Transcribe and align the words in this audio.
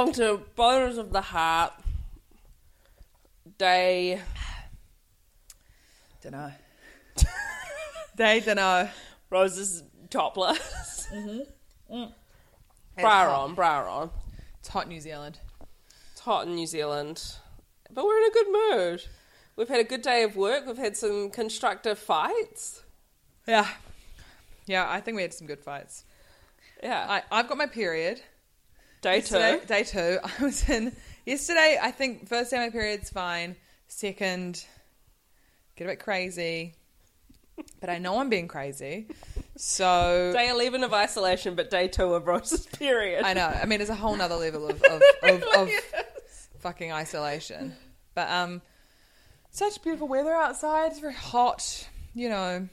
along 0.00 0.12
to 0.14 0.40
Boners 0.56 0.96
of 0.96 1.12
the 1.12 1.20
Heart 1.20 1.74
Day. 3.58 4.18
Dunno. 6.22 6.52
they 8.14 8.40
dunno. 8.40 8.88
Rose 9.30 9.58
is 9.58 9.82
topless. 10.08 11.08
Mm-hmm. 11.90 12.04
Bra 13.00 13.42
on, 13.42 13.56
bra 13.56 13.84
on. 13.92 14.10
It's 14.60 14.68
hot 14.68 14.86
New 14.86 15.00
Zealand. 15.00 15.40
It's 16.12 16.20
hot 16.20 16.46
in 16.46 16.54
New 16.54 16.68
Zealand, 16.68 17.20
but 17.92 18.04
we're 18.04 18.18
in 18.18 18.28
a 18.28 18.32
good 18.32 18.46
mood. 18.52 19.04
We've 19.56 19.66
had 19.66 19.80
a 19.80 19.84
good 19.84 20.02
day 20.02 20.22
of 20.22 20.36
work. 20.36 20.68
We've 20.68 20.78
had 20.78 20.96
some 20.96 21.30
constructive 21.30 21.98
fights. 21.98 22.84
Yeah. 23.48 23.66
Yeah, 24.66 24.88
I 24.88 25.00
think 25.00 25.16
we 25.16 25.22
had 25.22 25.34
some 25.34 25.48
good 25.48 25.58
fights. 25.58 26.04
Yeah, 26.80 27.04
I, 27.08 27.22
I've 27.32 27.48
got 27.48 27.58
my 27.58 27.66
period. 27.66 28.20
Day 29.00 29.16
Yesterday- 29.16 29.58
two. 29.60 29.66
Day 29.66 29.82
two. 29.84 30.18
I 30.40 30.42
was 30.44 30.68
in 30.68 30.94
yesterday. 31.26 31.78
I 31.80 31.90
think 31.90 32.28
first 32.28 32.50
day 32.50 32.56
of 32.58 32.62
my 32.62 32.70
period's 32.70 33.10
fine. 33.10 33.56
Second, 33.88 34.64
get 35.76 35.84
a 35.84 35.88
bit 35.88 35.98
crazy, 36.00 36.74
but 37.80 37.90
I 37.90 37.98
know 37.98 38.20
I'm 38.20 38.28
being 38.28 38.46
crazy. 38.48 39.06
So 39.56 40.32
Day 40.34 40.48
eleven 40.48 40.84
of 40.84 40.94
isolation, 40.94 41.54
but 41.54 41.70
day 41.70 41.88
two 41.88 42.14
of 42.14 42.26
Rose's 42.26 42.66
period. 42.66 43.24
I 43.24 43.34
know. 43.34 43.46
I 43.46 43.66
mean, 43.66 43.80
it's 43.80 43.90
a 43.90 43.94
whole 43.94 44.16
nother 44.16 44.36
level 44.36 44.68
of 44.70 44.82
of, 44.82 45.02
of, 45.22 45.42
of 45.54 45.68
fucking 46.60 46.92
isolation. 46.92 47.74
But 48.14 48.30
um, 48.30 48.62
such 49.50 49.82
beautiful 49.82 50.08
weather 50.08 50.32
outside. 50.32 50.92
It's 50.92 51.00
very 51.00 51.14
hot. 51.14 51.88
You 52.14 52.28
know, 52.28 52.68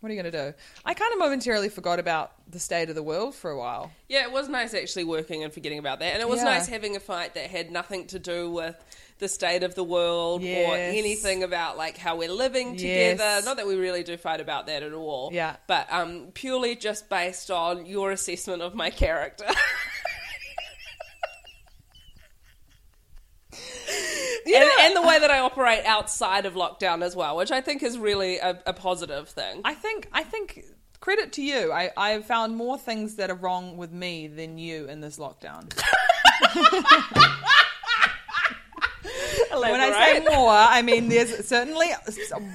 what 0.00 0.10
are 0.10 0.14
you 0.14 0.22
going 0.22 0.32
to 0.32 0.50
do? 0.50 0.54
I 0.84 0.94
kind 0.94 1.12
of 1.12 1.18
momentarily 1.18 1.68
forgot 1.68 1.98
about 1.98 2.32
the 2.50 2.58
state 2.60 2.88
of 2.88 2.94
the 2.94 3.02
world 3.02 3.34
for 3.34 3.50
a 3.50 3.58
while. 3.58 3.90
Yeah, 4.08 4.22
it 4.22 4.32
was 4.32 4.48
nice 4.48 4.72
actually 4.74 5.04
working 5.04 5.42
and 5.44 5.52
forgetting 5.52 5.78
about 5.78 5.98
that. 5.98 6.12
And 6.14 6.22
it 6.22 6.28
was 6.28 6.38
Yeah. 6.38 6.44
nice 6.44 6.66
having 6.68 6.94
a 6.96 7.00
fight 7.00 7.34
that 7.34 7.50
had 7.50 7.70
nothing 7.70 8.06
to 8.08 8.18
do 8.18 8.50
with 8.50 8.76
the 9.18 9.26
state 9.28 9.64
of 9.64 9.74
the 9.74 9.82
world 9.82 10.42
or 10.44 10.76
anything 10.76 11.42
about 11.42 11.76
like 11.76 11.96
how 11.96 12.14
we're 12.16 12.30
living 12.30 12.74
Yes. 12.78 13.16
together. 13.18 13.44
Not 13.44 13.56
that 13.56 13.66
we 13.66 13.74
really 13.74 14.04
do 14.04 14.16
fight 14.16 14.40
about 14.40 14.66
that 14.66 14.84
at 14.84 14.92
all. 14.92 15.30
Yeah. 15.32 15.56
But 15.66 15.92
um, 15.92 16.28
purely 16.32 16.76
just 16.76 17.08
based 17.08 17.50
on 17.50 17.84
your 17.84 18.12
assessment 18.12 18.62
of 18.62 18.74
my 18.76 18.90
character. 18.90 19.46
and, 24.46 24.70
and 24.80 24.96
the 24.96 25.02
way 25.02 25.18
that 25.18 25.30
I 25.30 25.40
operate 25.40 25.84
outside 25.84 26.46
of 26.46 26.54
lockdown 26.54 27.02
as 27.02 27.14
well, 27.14 27.36
which 27.36 27.50
I 27.50 27.60
think 27.60 27.82
is 27.82 27.98
really 27.98 28.38
a, 28.38 28.60
a 28.66 28.72
positive 28.72 29.28
thing. 29.28 29.60
I 29.64 29.74
think. 29.74 30.08
I 30.12 30.22
think. 30.22 30.64
Credit 31.00 31.32
to 31.34 31.42
you. 31.42 31.72
I, 31.72 31.90
I 31.96 32.10
have 32.10 32.26
found 32.26 32.56
more 32.56 32.76
things 32.76 33.14
that 33.16 33.30
are 33.30 33.36
wrong 33.36 33.76
with 33.76 33.92
me 33.92 34.26
than 34.26 34.58
you 34.58 34.86
in 34.88 35.00
this 35.00 35.16
lockdown. 35.16 35.72
When 39.50 39.80
I 39.80 40.12
say 40.12 40.20
more, 40.20 40.50
I 40.50 40.82
mean 40.82 41.08
there's 41.08 41.46
certainly 41.46 41.88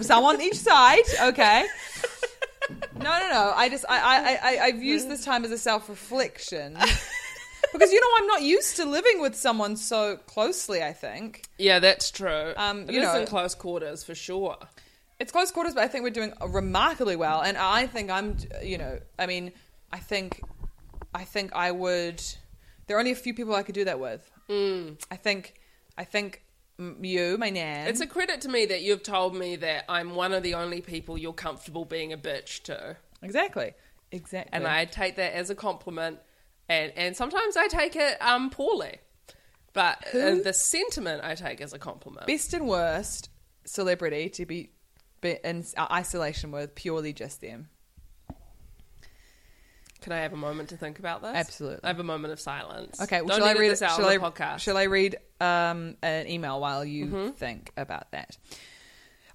some 0.02 0.24
on 0.24 0.42
each 0.42 0.56
side. 0.56 1.04
Okay. 1.22 1.66
No, 2.96 3.20
no, 3.20 3.30
no. 3.30 3.54
I 3.56 3.70
just 3.70 3.86
I 3.90 3.98
I, 3.98 4.52
I 4.52 4.60
I've 4.66 4.84
used 4.84 5.10
this 5.10 5.26
time 5.26 5.44
as 5.44 5.52
a 5.52 5.58
self 5.58 5.90
reflection 5.90 6.78
because 7.74 7.92
you 7.92 8.00
know 8.00 8.08
I'm 8.18 8.28
not 8.28 8.42
used 8.44 8.78
to 8.78 8.86
living 8.86 9.22
with 9.22 9.36
someone 9.36 9.76
so 9.76 10.18
closely. 10.18 10.82
I 10.84 10.94
think 10.94 11.44
Yeah, 11.58 11.80
that's 11.80 12.12
true. 12.12 12.54
Um, 12.56 12.84
It 12.84 12.92
you 12.94 13.00
is 13.02 13.06
know- 13.08 13.20
in 13.22 13.28
close 13.28 13.56
quarters 13.56 14.04
for 14.04 14.16
sure. 14.16 14.58
it's 15.20 15.32
close 15.32 15.52
quarters, 15.52 15.74
but 15.74 15.84
I 15.84 15.88
think 15.88 16.04
we're 16.04 16.10
doing 16.12 16.34
remarkably 16.48 17.16
well. 17.16 17.42
And 17.42 17.58
I 17.58 17.88
think 17.88 18.10
I'm, 18.10 18.38
you 18.62 18.78
know, 18.78 19.00
I 19.20 19.26
mean, 19.26 19.52
I 19.92 20.00
think, 20.00 20.42
I 21.14 21.24
think 21.24 21.54
I 21.56 21.72
would. 21.72 22.22
There 22.88 22.98
are 22.98 23.00
only 23.00 23.12
a 23.12 23.16
few 23.16 23.34
people 23.34 23.56
I 23.56 23.64
could 23.64 23.76
do 23.76 23.86
that 23.86 24.00
with. 24.00 24.30
Mm. 24.50 25.02
I 25.10 25.16
think, 25.16 25.54
I 25.98 26.04
think 26.04 26.42
you, 27.00 27.38
my 27.38 27.50
nan. 27.50 27.88
It's 27.88 28.02
a 28.02 28.08
credit 28.08 28.42
to 28.42 28.50
me 28.50 28.66
that 28.66 28.82
you've 28.82 29.04
told 29.04 29.36
me 29.36 29.56
that 29.58 29.86
I'm 29.88 30.16
one 30.16 30.34
of 30.34 30.44
the 30.44 30.56
only 30.56 30.82
people 30.82 31.18
you're 31.18 31.32
comfortable 31.32 31.86
being 31.86 32.12
a 32.12 32.18
bitch 32.18 32.64
to. 32.64 32.98
exactly, 33.22 33.74
exactly. 34.12 34.50
And 34.52 34.68
I 34.68 34.86
take 34.86 35.16
that 35.16 35.34
as 35.34 35.50
a 35.50 35.56
compliment. 35.56 36.20
And, 36.70 36.92
and 36.96 37.16
sometimes 37.16 37.58
I 37.58 37.68
take 37.68 37.96
it 37.96 38.22
um, 38.22 38.50
poorly. 38.50 38.98
But 39.74 40.04
uh, 40.14 40.36
the 40.44 40.54
sentiment 40.54 41.24
I 41.24 41.36
take 41.36 41.60
as 41.62 41.74
a 41.74 41.80
compliment. 41.80 42.28
best 42.28 42.54
and 42.54 42.68
worst 42.68 43.30
celebrity 43.66 44.30
to 44.30 44.46
be, 44.46 44.70
be 45.20 45.38
in 45.44 45.66
uh, 45.76 45.88
isolation 45.92 46.52
with 46.52 46.76
purely 46.76 47.12
just 47.12 47.42
them. 47.42 47.70
Can 50.02 50.12
I 50.12 50.20
have 50.20 50.34
a 50.34 50.38
moment 50.38 50.70
to 50.70 50.78
think 50.78 51.00
about 51.00 51.22
this? 51.22 51.32
Absolutely. 51.34 51.80
I 51.84 51.88
have 51.88 52.00
a 52.00 52.04
moment 52.04 52.34
of 52.34 52.40
silence. 52.40 53.02
Okay, 53.02 53.22
well, 53.22 53.30
Don't 53.30 53.48
shall 53.48 53.58
I 53.58 53.60
read 53.60 53.72
this 53.72 53.82
out 53.82 53.96
shall 53.96 54.06
on 54.06 54.12
I, 54.12 54.18
the 54.18 54.24
podcast. 54.32 54.60
Shall 54.60 54.76
I 54.78 54.84
read 54.84 55.16
um, 55.40 55.96
an 56.02 56.28
email 56.28 56.60
while 56.60 56.84
you 56.84 57.06
Mm-hmm. 57.06 57.30
think 57.32 57.72
about 57.78 58.12
that? 58.12 58.38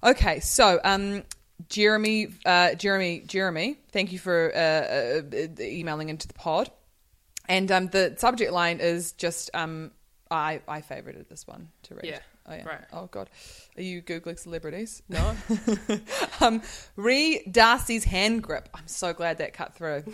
Okay, 0.03 0.39
so 0.41 0.79
um, 0.83 1.23
Jeremy, 1.69 2.27
uh, 2.45 2.75
Jeremy, 2.75 3.23
Jeremy, 3.25 3.77
thank 3.91 4.11
you 4.11 4.19
for 4.19 4.51
uh, 4.55 4.59
uh, 4.59 5.21
uh, 5.35 5.61
emailing 5.61 6.09
into 6.09 6.27
the 6.27 6.35
pod, 6.35 6.69
and 7.49 7.69
um, 7.71 7.87
the 7.87 8.15
subject 8.17 8.51
line 8.53 8.79
is 8.79 9.11
just 9.13 9.49
um, 9.53 9.91
I 10.31 10.61
I 10.67 10.81
favorited 10.81 11.27
this 11.27 11.45
one 11.47 11.69
to 11.83 11.95
read. 11.95 12.05
Yeah, 12.05 12.19
Oh 12.47 12.53
yeah. 12.55 12.65
right. 12.67 12.85
Oh 12.93 13.07
god, 13.07 13.29
are 13.77 13.81
you 13.81 14.01
googling 14.01 14.39
celebrities? 14.39 15.01
No. 15.09 15.35
um, 16.39 16.61
re 16.95 17.43
Darcy's 17.51 18.05
hand 18.05 18.43
grip. 18.43 18.69
I'm 18.73 18.87
so 18.87 19.13
glad 19.13 19.39
that 19.39 19.53
cut 19.53 19.73
through. 19.75 20.03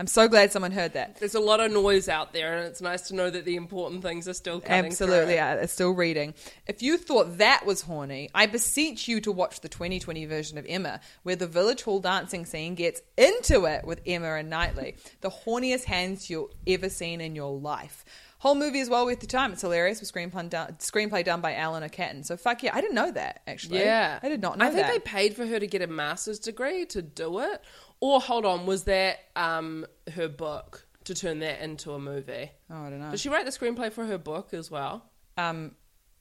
I'm 0.00 0.06
so 0.06 0.28
glad 0.28 0.50
someone 0.50 0.72
heard 0.72 0.94
that. 0.94 1.16
There's 1.16 1.34
a 1.34 1.40
lot 1.40 1.60
of 1.60 1.70
noise 1.70 2.08
out 2.08 2.32
there, 2.32 2.56
and 2.56 2.66
it's 2.66 2.80
nice 2.80 3.08
to 3.08 3.14
know 3.14 3.28
that 3.28 3.44
the 3.44 3.56
important 3.56 4.00
things 4.00 4.26
are 4.28 4.32
still 4.32 4.58
coming 4.58 4.86
Absolutely, 4.86 5.26
through. 5.26 5.34
yeah, 5.34 5.54
it's 5.56 5.74
still 5.74 5.90
reading. 5.90 6.32
If 6.66 6.80
you 6.80 6.96
thought 6.96 7.36
that 7.36 7.66
was 7.66 7.82
horny, 7.82 8.30
I 8.34 8.46
beseech 8.46 9.08
you 9.08 9.20
to 9.20 9.30
watch 9.30 9.60
the 9.60 9.68
2020 9.68 10.24
version 10.24 10.56
of 10.56 10.64
Emma, 10.66 11.00
where 11.22 11.36
the 11.36 11.46
village 11.46 11.82
hall 11.82 12.00
dancing 12.00 12.46
scene 12.46 12.76
gets 12.76 13.02
into 13.18 13.66
it 13.66 13.84
with 13.84 14.00
Emma 14.06 14.36
and 14.36 14.48
Knightley. 14.48 14.96
The 15.20 15.28
horniest 15.28 15.84
hands 15.84 16.30
you'll 16.30 16.48
ever 16.66 16.88
seen 16.88 17.20
in 17.20 17.36
your 17.36 17.52
life. 17.58 18.06
Whole 18.40 18.54
movie 18.54 18.78
is 18.78 18.88
well 18.88 19.04
worth 19.04 19.20
the 19.20 19.26
time. 19.26 19.52
It's 19.52 19.60
hilarious 19.60 20.00
with 20.00 20.10
screenplay 20.10 20.48
done, 20.48 20.74
screenplay 20.78 21.22
done 21.22 21.42
by 21.42 21.54
Eleanor 21.56 21.90
Catton. 21.90 22.24
So 22.24 22.38
fuck 22.38 22.62
yeah, 22.62 22.74
I 22.74 22.80
didn't 22.80 22.94
know 22.94 23.10
that 23.10 23.42
actually. 23.46 23.80
Yeah, 23.80 24.18
I 24.22 24.30
did 24.30 24.40
not 24.40 24.56
know 24.56 24.64
I 24.64 24.70
think 24.70 24.86
that. 24.86 24.92
they 24.94 24.98
paid 24.98 25.36
for 25.36 25.44
her 25.44 25.60
to 25.60 25.66
get 25.66 25.82
a 25.82 25.86
master's 25.86 26.38
degree 26.38 26.86
to 26.86 27.02
do 27.02 27.40
it. 27.40 27.62
Or 28.00 28.20
hold 28.20 28.44
on, 28.46 28.66
was 28.66 28.84
that 28.84 29.18
um, 29.36 29.86
her 30.14 30.28
book 30.28 30.86
to 31.04 31.14
turn 31.14 31.40
that 31.40 31.60
into 31.60 31.92
a 31.92 31.98
movie? 31.98 32.50
oh, 32.70 32.82
I 32.86 32.90
don't 32.90 33.00
know. 33.00 33.10
Did 33.10 33.20
she 33.20 33.28
write 33.28 33.44
the 33.44 33.50
screenplay 33.52 33.92
for 33.92 34.04
her 34.06 34.18
book 34.18 34.54
as 34.54 34.70
well? 34.70 35.04
um, 35.36 35.74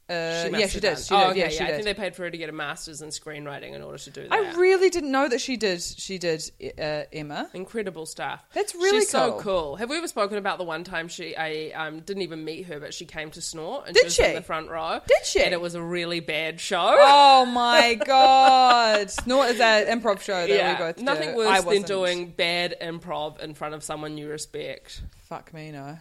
uh, 0.09 0.49
yeah, 0.57 0.67
she 0.67 0.79
did. 0.79 0.97
She 0.97 1.13
oh, 1.13 1.19
did. 1.19 1.29
okay, 1.29 1.39
yeah, 1.39 1.47
she 1.49 1.59
I 1.63 1.67
did. 1.67 1.73
think 1.75 1.85
they 1.85 1.93
paid 1.93 2.15
for 2.15 2.23
her 2.23 2.31
to 2.31 2.37
get 2.37 2.49
a 2.49 2.53
master's 2.53 3.01
in 3.01 3.09
screenwriting 3.09 3.73
in 3.73 3.81
order 3.81 3.97
to 3.97 4.09
do 4.09 4.23
that. 4.27 4.33
I 4.33 4.55
really 4.57 4.89
didn't 4.89 5.11
know 5.11 5.27
that 5.29 5.39
she 5.39 5.55
did. 5.55 5.81
She 5.81 6.17
did 6.17 6.49
uh, 6.79 7.03
Emma. 7.13 7.49
Incredible 7.53 8.05
stuff. 8.05 8.43
That's 8.53 8.73
really 8.73 8.99
She's 9.01 9.09
so 9.09 9.33
cool. 9.33 9.41
cool. 9.41 9.75
Have 9.75 9.89
we 9.89 9.97
ever 9.97 10.07
spoken 10.07 10.37
about 10.37 10.57
the 10.57 10.63
one 10.63 10.83
time 10.83 11.07
she 11.07 11.35
I 11.35 11.71
um, 11.71 11.99
didn't 11.99 12.23
even 12.23 12.43
meet 12.43 12.63
her, 12.65 12.79
but 12.79 12.93
she 12.93 13.05
came 13.05 13.29
to 13.31 13.41
snort 13.41 13.85
and 13.87 13.93
Did 13.93 14.01
she 14.01 14.05
was 14.05 14.13
she? 14.15 14.23
in 14.25 14.35
the 14.35 14.41
front 14.41 14.69
row. 14.69 14.99
Did 15.07 15.25
she? 15.25 15.41
And 15.43 15.53
it 15.53 15.61
was 15.61 15.75
a 15.75 15.81
really 15.81 16.19
bad 16.19 16.59
show. 16.59 16.95
Oh 16.99 17.45
my 17.45 17.93
god! 18.05 19.11
Snort 19.11 19.49
is 19.49 19.57
that 19.59 19.87
improv 19.87 20.21
show 20.21 20.47
that 20.47 20.79
we 20.79 20.85
both 20.85 20.97
do. 20.97 21.03
Nothing 21.03 21.29
I 21.29 21.35
worse 21.35 21.57
than 21.57 21.65
wasn't. 21.65 21.87
doing 21.87 22.29
bad 22.31 22.75
improv 22.81 23.39
in 23.39 23.53
front 23.53 23.75
of 23.75 23.83
someone 23.83 24.17
you 24.17 24.27
respect. 24.27 25.01
Fuck 25.27 25.53
me, 25.53 25.71
no. 25.71 25.99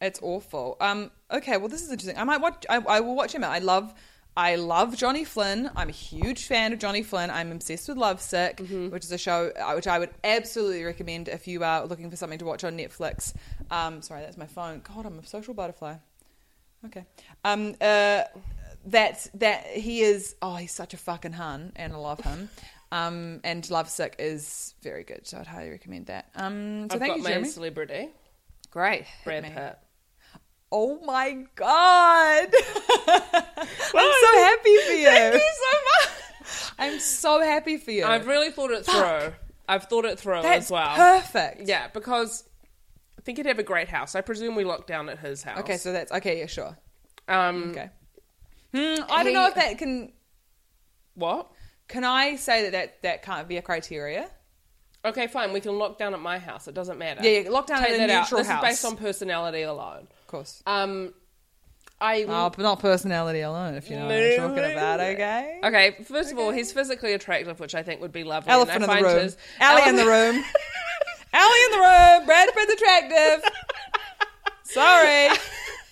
It's 0.00 0.20
awful. 0.22 0.76
Um. 0.80 1.10
Okay. 1.30 1.56
Well, 1.56 1.68
this 1.68 1.82
is 1.82 1.90
interesting. 1.90 2.18
I 2.18 2.24
might 2.24 2.40
watch. 2.40 2.64
I, 2.68 2.76
I 2.78 3.00
will 3.00 3.14
watch 3.16 3.34
him. 3.34 3.44
I 3.44 3.58
love. 3.60 3.94
I 4.38 4.56
love 4.56 4.94
Johnny 4.98 5.24
Flynn. 5.24 5.70
I'm 5.74 5.88
a 5.88 5.92
huge 5.92 6.44
fan 6.44 6.74
of 6.74 6.78
Johnny 6.78 7.02
Flynn. 7.02 7.30
I'm 7.30 7.50
obsessed 7.52 7.88
with 7.88 7.96
Lovesick, 7.96 8.58
Mm-hmm. 8.58 8.90
which 8.90 9.02
is 9.04 9.10
a 9.12 9.16
show 9.16 9.50
uh, 9.58 9.72
which 9.72 9.86
I 9.86 9.98
would 9.98 10.10
absolutely 10.22 10.84
recommend 10.84 11.28
if 11.28 11.48
you 11.48 11.64
are 11.64 11.86
looking 11.86 12.10
for 12.10 12.16
something 12.16 12.38
to 12.40 12.44
watch 12.44 12.62
on 12.62 12.76
Netflix. 12.76 13.32
Um, 13.70 14.02
sorry, 14.02 14.20
that's 14.20 14.36
my 14.36 14.44
phone. 14.44 14.82
God, 14.94 15.06
I'm 15.06 15.18
a 15.18 15.24
social 15.26 15.54
butterfly. 15.54 15.94
Okay. 16.84 17.06
Um, 17.44 17.76
uh, 17.80 18.24
that's 18.84 19.30
that 19.36 19.66
he 19.68 20.02
is. 20.02 20.36
Oh, 20.42 20.56
he's 20.56 20.72
such 20.72 20.92
a 20.92 20.98
fucking 20.98 21.32
hun, 21.32 21.72
and 21.74 21.94
I 21.94 21.96
love 21.96 22.20
him. 22.20 22.50
Um, 22.92 23.40
and 23.42 23.68
Lovesick 23.70 24.16
is 24.18 24.74
very 24.82 25.02
good, 25.02 25.26
so 25.26 25.38
I'd 25.38 25.46
highly 25.46 25.70
recommend 25.70 26.06
that. 26.06 26.28
Um, 26.36 26.90
so 26.90 26.96
I've 26.96 27.00
thank 27.00 27.12
got 27.12 27.16
you, 27.16 27.22
my 27.24 27.30
Jeremy. 27.30 27.48
celebrity, 27.48 28.08
Great, 28.70 29.06
Brad. 29.24 29.44
Pitt. 29.44 29.78
Oh 30.78 31.00
my 31.06 31.32
god! 31.54 32.48
I'm 33.08 34.12
so 34.20 34.38
happy 34.38 34.76
for 34.86 34.92
you. 34.92 35.06
Thank 35.08 35.34
you 35.34 35.40
so 35.40 35.78
much. 35.88 36.72
I'm 36.78 37.00
so 37.00 37.40
happy 37.40 37.78
for 37.78 37.90
you. 37.92 38.04
I've 38.04 38.26
really 38.26 38.50
thought 38.50 38.70
it 38.72 38.84
through. 38.84 39.32
I've 39.68 39.84
thought 39.84 40.04
it 40.04 40.18
through 40.18 40.42
That's 40.42 40.66
as 40.66 40.70
well. 40.70 40.94
perfect. 40.94 41.66
Yeah, 41.66 41.88
because 41.88 42.44
I 43.18 43.22
think 43.22 43.38
he'd 43.38 43.46
have 43.46 43.58
a 43.58 43.62
great 43.62 43.88
house. 43.88 44.14
I 44.14 44.20
presume 44.20 44.54
we 44.54 44.64
locked 44.64 44.86
down 44.86 45.08
at 45.08 45.18
his 45.18 45.42
house. 45.42 45.60
Okay, 45.60 45.78
so 45.78 45.92
that's 45.92 46.12
okay. 46.12 46.40
Yeah, 46.40 46.46
sure. 46.46 46.76
um, 47.26 47.70
Okay. 47.70 47.90
Hmm, 48.74 49.02
I 49.10 49.22
don't 49.22 49.26
He- 49.28 49.32
know 49.32 49.46
if 49.46 49.54
that 49.54 49.78
can. 49.78 50.12
what? 51.14 51.50
Can 51.88 52.04
I 52.04 52.36
say 52.36 52.64
that 52.64 52.72
that, 52.72 53.02
that 53.02 53.22
can't 53.22 53.48
be 53.48 53.56
a 53.56 53.62
criteria? 53.62 54.28
Okay, 55.04 55.26
fine. 55.28 55.52
We 55.52 55.60
can 55.60 55.78
lock 55.78 55.98
down 55.98 56.12
at 56.14 56.20
my 56.20 56.38
house. 56.38 56.66
It 56.68 56.74
doesn't 56.74 56.98
matter. 56.98 57.22
Yeah, 57.22 57.40
yeah, 57.40 57.50
lock 57.50 57.66
down 57.68 57.78
Take 57.80 57.90
at 57.90 57.94
a 57.94 57.98
that 57.98 58.10
out. 58.10 58.22
neutral 58.24 58.38
This 58.40 58.48
house. 58.48 58.62
is 58.64 58.68
based 58.68 58.84
on 58.84 58.96
personality 58.96 59.62
alone. 59.62 60.08
Of 60.26 60.30
course. 60.30 60.60
Um, 60.66 61.14
I 62.00 62.24
Oh, 62.24 62.50
but 62.50 62.58
not 62.58 62.80
personality 62.80 63.42
alone, 63.42 63.76
if 63.76 63.88
you 63.88 63.94
know 63.94 64.06
what 64.06 64.16
I'm 64.16 64.36
talking 64.36 64.72
about. 64.72 64.98
Okay. 64.98 65.60
Okay, 65.62 65.96
first 66.02 66.32
of 66.32 66.38
all, 66.40 66.50
he's 66.50 66.72
physically 66.72 67.12
attractive, 67.12 67.60
which 67.60 67.76
I 67.76 67.84
think 67.84 68.00
would 68.00 68.10
be 68.10 68.24
lovely. 68.24 68.50
Elephant 68.50 68.82
in 68.82 68.82
I 68.82 68.86
the 68.86 68.92
find 68.92 69.06
room. 69.06 69.22
his- 69.22 69.36
Allie 69.60 69.88
in 69.88 69.94
the 69.94 70.04
room. 70.04 70.44
Allie 71.32 71.64
in 71.66 71.70
the 71.70 71.78
room. 71.78 72.26
Brad 72.26 72.48
Pitt's 72.54 72.72
attractive. 72.72 73.50
Sorry. 74.64 75.36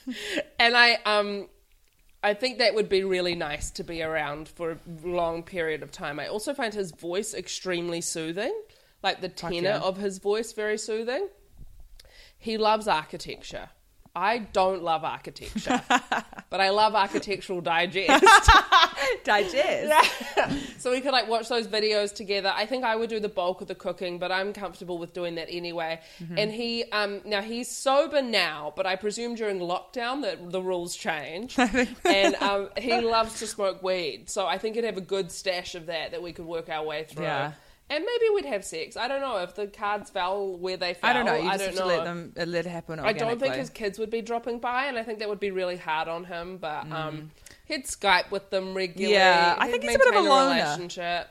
and 0.58 0.76
I 0.76 0.98
um 1.06 1.48
I 2.25 2.34
think 2.34 2.58
that 2.58 2.75
would 2.75 2.88
be 2.88 3.04
really 3.04 3.37
nice 3.37 3.70
to 3.70 3.84
be 3.84 4.02
around 4.02 4.48
for 4.48 4.72
a 4.72 4.78
long 5.04 5.44
period 5.44 5.84
of 5.84 5.92
time. 5.92 6.19
I 6.19 6.26
also 6.26 6.54
find 6.54 6.75
his 6.75 6.90
voice 6.90 7.34
extremely 7.34 8.00
soothing, 8.00 8.52
like 9.00 9.20
the 9.20 9.28
tenor 9.28 9.60
yeah. 9.62 9.78
of 9.78 9.96
his 9.96 10.19
voice 10.19 10.52
very 10.52 10.76
soothing. 10.76 11.28
He 12.37 12.58
loves 12.58 12.88
architecture. 12.88 13.69
I 14.16 14.38
don't 14.38 14.82
love 14.82 15.02
architecture, 15.02 15.82
but 15.88 16.61
I 16.61 16.70
love 16.70 16.94
Architectural 16.94 17.61
Digest. 17.61 18.25
Digest. 19.25 20.81
so 20.81 20.93
we 20.93 21.00
could 21.00 21.11
like 21.11 21.28
watch 21.28 21.49
those 21.49 21.66
videos 21.66 22.14
together. 22.14 22.52
I 22.55 22.64
think 22.66 22.84
I 22.84 22.94
would 22.94 23.11
do 23.11 23.19
the 23.19 23.28
bulk 23.28 23.61
of 23.61 23.66
the 23.66 23.75
cooking, 23.75 24.19
but 24.19 24.31
I'm 24.31 24.52
comfortable 24.52 24.99
with 24.99 25.12
doing 25.12 25.34
that 25.34 25.49
anyway. 25.50 26.00
And 26.37 26.52
he, 26.52 26.84
um, 26.93 27.22
now 27.25 27.43
he's 27.43 27.69
sober 27.69 28.22
now, 28.22 28.72
but 28.76 28.87
I 28.87 28.94
presume 28.96 29.34
during 29.34 29.58
lockdown 29.58 30.22
that 30.22 30.50
the 30.52 30.62
rules 30.62 30.94
change. 30.94 31.58
and 32.05 32.34
um, 32.37 32.69
he 32.78 33.00
loves 33.00 33.40
to 33.40 33.46
smoke 33.49 33.82
weed, 33.82 34.31
so 34.31 34.46
I 34.46 34.58
think 34.58 34.76
he'd 34.76 34.84
have 34.84 34.96
a 34.96 35.02
good 35.02 35.32
stash 35.32 35.75
of 35.75 35.87
that 35.87 36.12
that 36.12 36.22
we 36.22 36.32
could 36.32 36.46
work 36.46 36.69
our 36.69 36.84
way 36.84 37.05
through. 37.05 37.25
Yeah. 37.25 37.52
And 37.90 38.02
maybe 38.04 38.34
we'd 38.34 38.46
have 38.46 38.64
sex. 38.64 38.96
I 38.96 39.08
don't 39.08 39.20
know 39.20 39.38
if 39.38 39.54
the 39.54 39.66
cards 39.66 40.08
fell 40.10 40.56
where 40.56 40.76
they 40.78 40.94
fell. 40.94 41.10
I 41.10 41.12
don't 41.12 41.26
know. 41.26 41.34
You 41.36 41.48
I 41.50 41.56
don't 41.58 41.75
know. 41.75 41.86
let 41.86 42.04
them 42.04 42.32
let 42.34 42.48
it 42.48 42.66
happen. 42.66 42.98
I 42.98 43.12
don't 43.12 43.38
think 43.38 43.54
his 43.54 43.69
kids 43.70 43.98
would 43.98 44.10
be 44.10 44.22
dropping 44.22 44.58
by, 44.58 44.86
and 44.86 44.96
I 44.98 45.02
think 45.02 45.19
that 45.19 45.28
would 45.28 45.38
be 45.40 45.50
really 45.50 45.76
hard 45.76 46.08
on 46.08 46.25
him. 46.25 46.56
But 46.56 46.86
Mm. 46.86 46.92
um, 46.92 47.31
he'd 47.66 47.84
Skype 47.84 48.31
with 48.31 48.48
them 48.50 48.75
regularly. 48.75 49.12
Yeah, 49.14 49.54
I 49.58 49.66
He'd 49.66 49.72
think 49.72 49.82
he's 49.84 49.94
a 49.96 49.98
bit 49.98 50.08
of 50.08 50.14
a 50.25 50.28
loner. 50.28 50.54
relationship. 50.62 51.28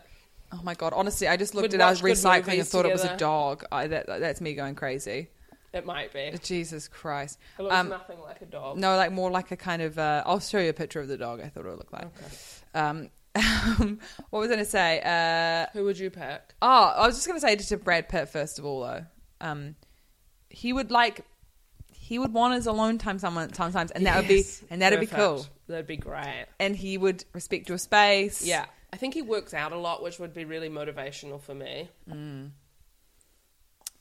Oh 0.52 0.60
my 0.64 0.76
god! 0.76 0.94
Honestly, 0.96 1.28
I 1.28 1.38
just 1.38 1.56
looked 1.56 1.74
at 1.74 1.82
us 1.82 2.02
recycling 2.02 2.60
and 2.60 2.68
thought 2.68 2.86
it 2.86 2.92
was 2.94 3.04
a 3.04 3.18
dog. 3.18 3.66
I, 3.72 3.88
that, 3.88 4.06
that's 4.06 4.40
me 4.40 4.54
going 4.54 4.76
crazy. 4.76 5.30
It 5.74 5.88
might 5.88 6.14
be. 6.14 6.32
Jesus 6.44 6.88
Christ! 6.88 7.40
It 7.58 7.64
looks 7.64 7.74
Um, 7.74 7.90
nothing 7.90 8.20
like 8.20 8.42
a 8.44 8.46
dog. 8.46 8.78
no, 8.78 8.96
like 8.96 9.12
more 9.12 9.32
like 9.32 9.50
a 9.50 9.58
kind 9.58 9.82
of. 9.82 9.98
Uh, 9.98 10.22
I'll 10.24 10.40
show 10.40 10.60
you 10.60 10.70
a 10.70 10.74
picture 10.74 11.00
of 11.00 11.08
the 11.08 11.18
dog. 11.18 11.42
I 11.42 11.48
thought 11.50 11.66
it 11.66 11.70
would 11.70 11.80
look 11.80 11.92
like. 11.92 12.10
Um, 13.36 14.00
what 14.30 14.40
was 14.40 14.50
I 14.50 14.54
going 14.54 14.66
to 14.66 14.70
say? 14.70 15.02
Uh, 15.02 15.66
Who 15.74 15.86
would 15.86 15.98
you 15.98 16.10
pick? 16.10 16.42
oh, 16.62 16.94
I 16.98 17.08
was 17.08 17.16
just 17.16 17.28
going 17.28 17.40
to 17.40 17.42
say 17.42 17.56
to 17.56 17.78
Brad 17.78 18.08
Pitt 18.10 18.30
first 18.30 18.60
of 18.60 18.66
all, 18.66 18.82
though. 18.82 19.06
Um, 19.42 19.76
he 20.50 20.72
would 20.74 20.92
like. 20.92 21.26
He 21.92 22.20
would 22.20 22.34
want 22.34 22.54
his 22.56 22.68
alone 22.68 22.98
time 22.98 23.18
someone 23.18 23.52
sometimes, 23.54 23.90
and 23.92 24.06
that 24.06 24.18
would 24.18 24.28
be 24.28 24.36
Yes. 24.36 24.62
and 24.70 24.82
that'd 24.82 25.00
be 25.00 25.08
Perfect. 25.08 25.22
cool. 25.22 25.46
That'd 25.68 25.88
be 25.88 25.96
great. 25.98 26.46
And 26.60 26.76
he 26.76 26.98
would 26.98 27.24
respect 27.34 27.70
your 27.70 27.78
space. 27.78 28.44
Yeah. 28.46 28.66
I 28.92 28.98
think 28.98 29.14
he 29.14 29.22
works 29.22 29.54
out 29.54 29.72
a 29.72 29.78
lot, 29.78 30.04
which 30.04 30.20
would 30.20 30.34
be 30.34 30.44
really 30.46 30.70
motivational 30.70 31.42
for 31.42 31.56
me. 31.56 31.90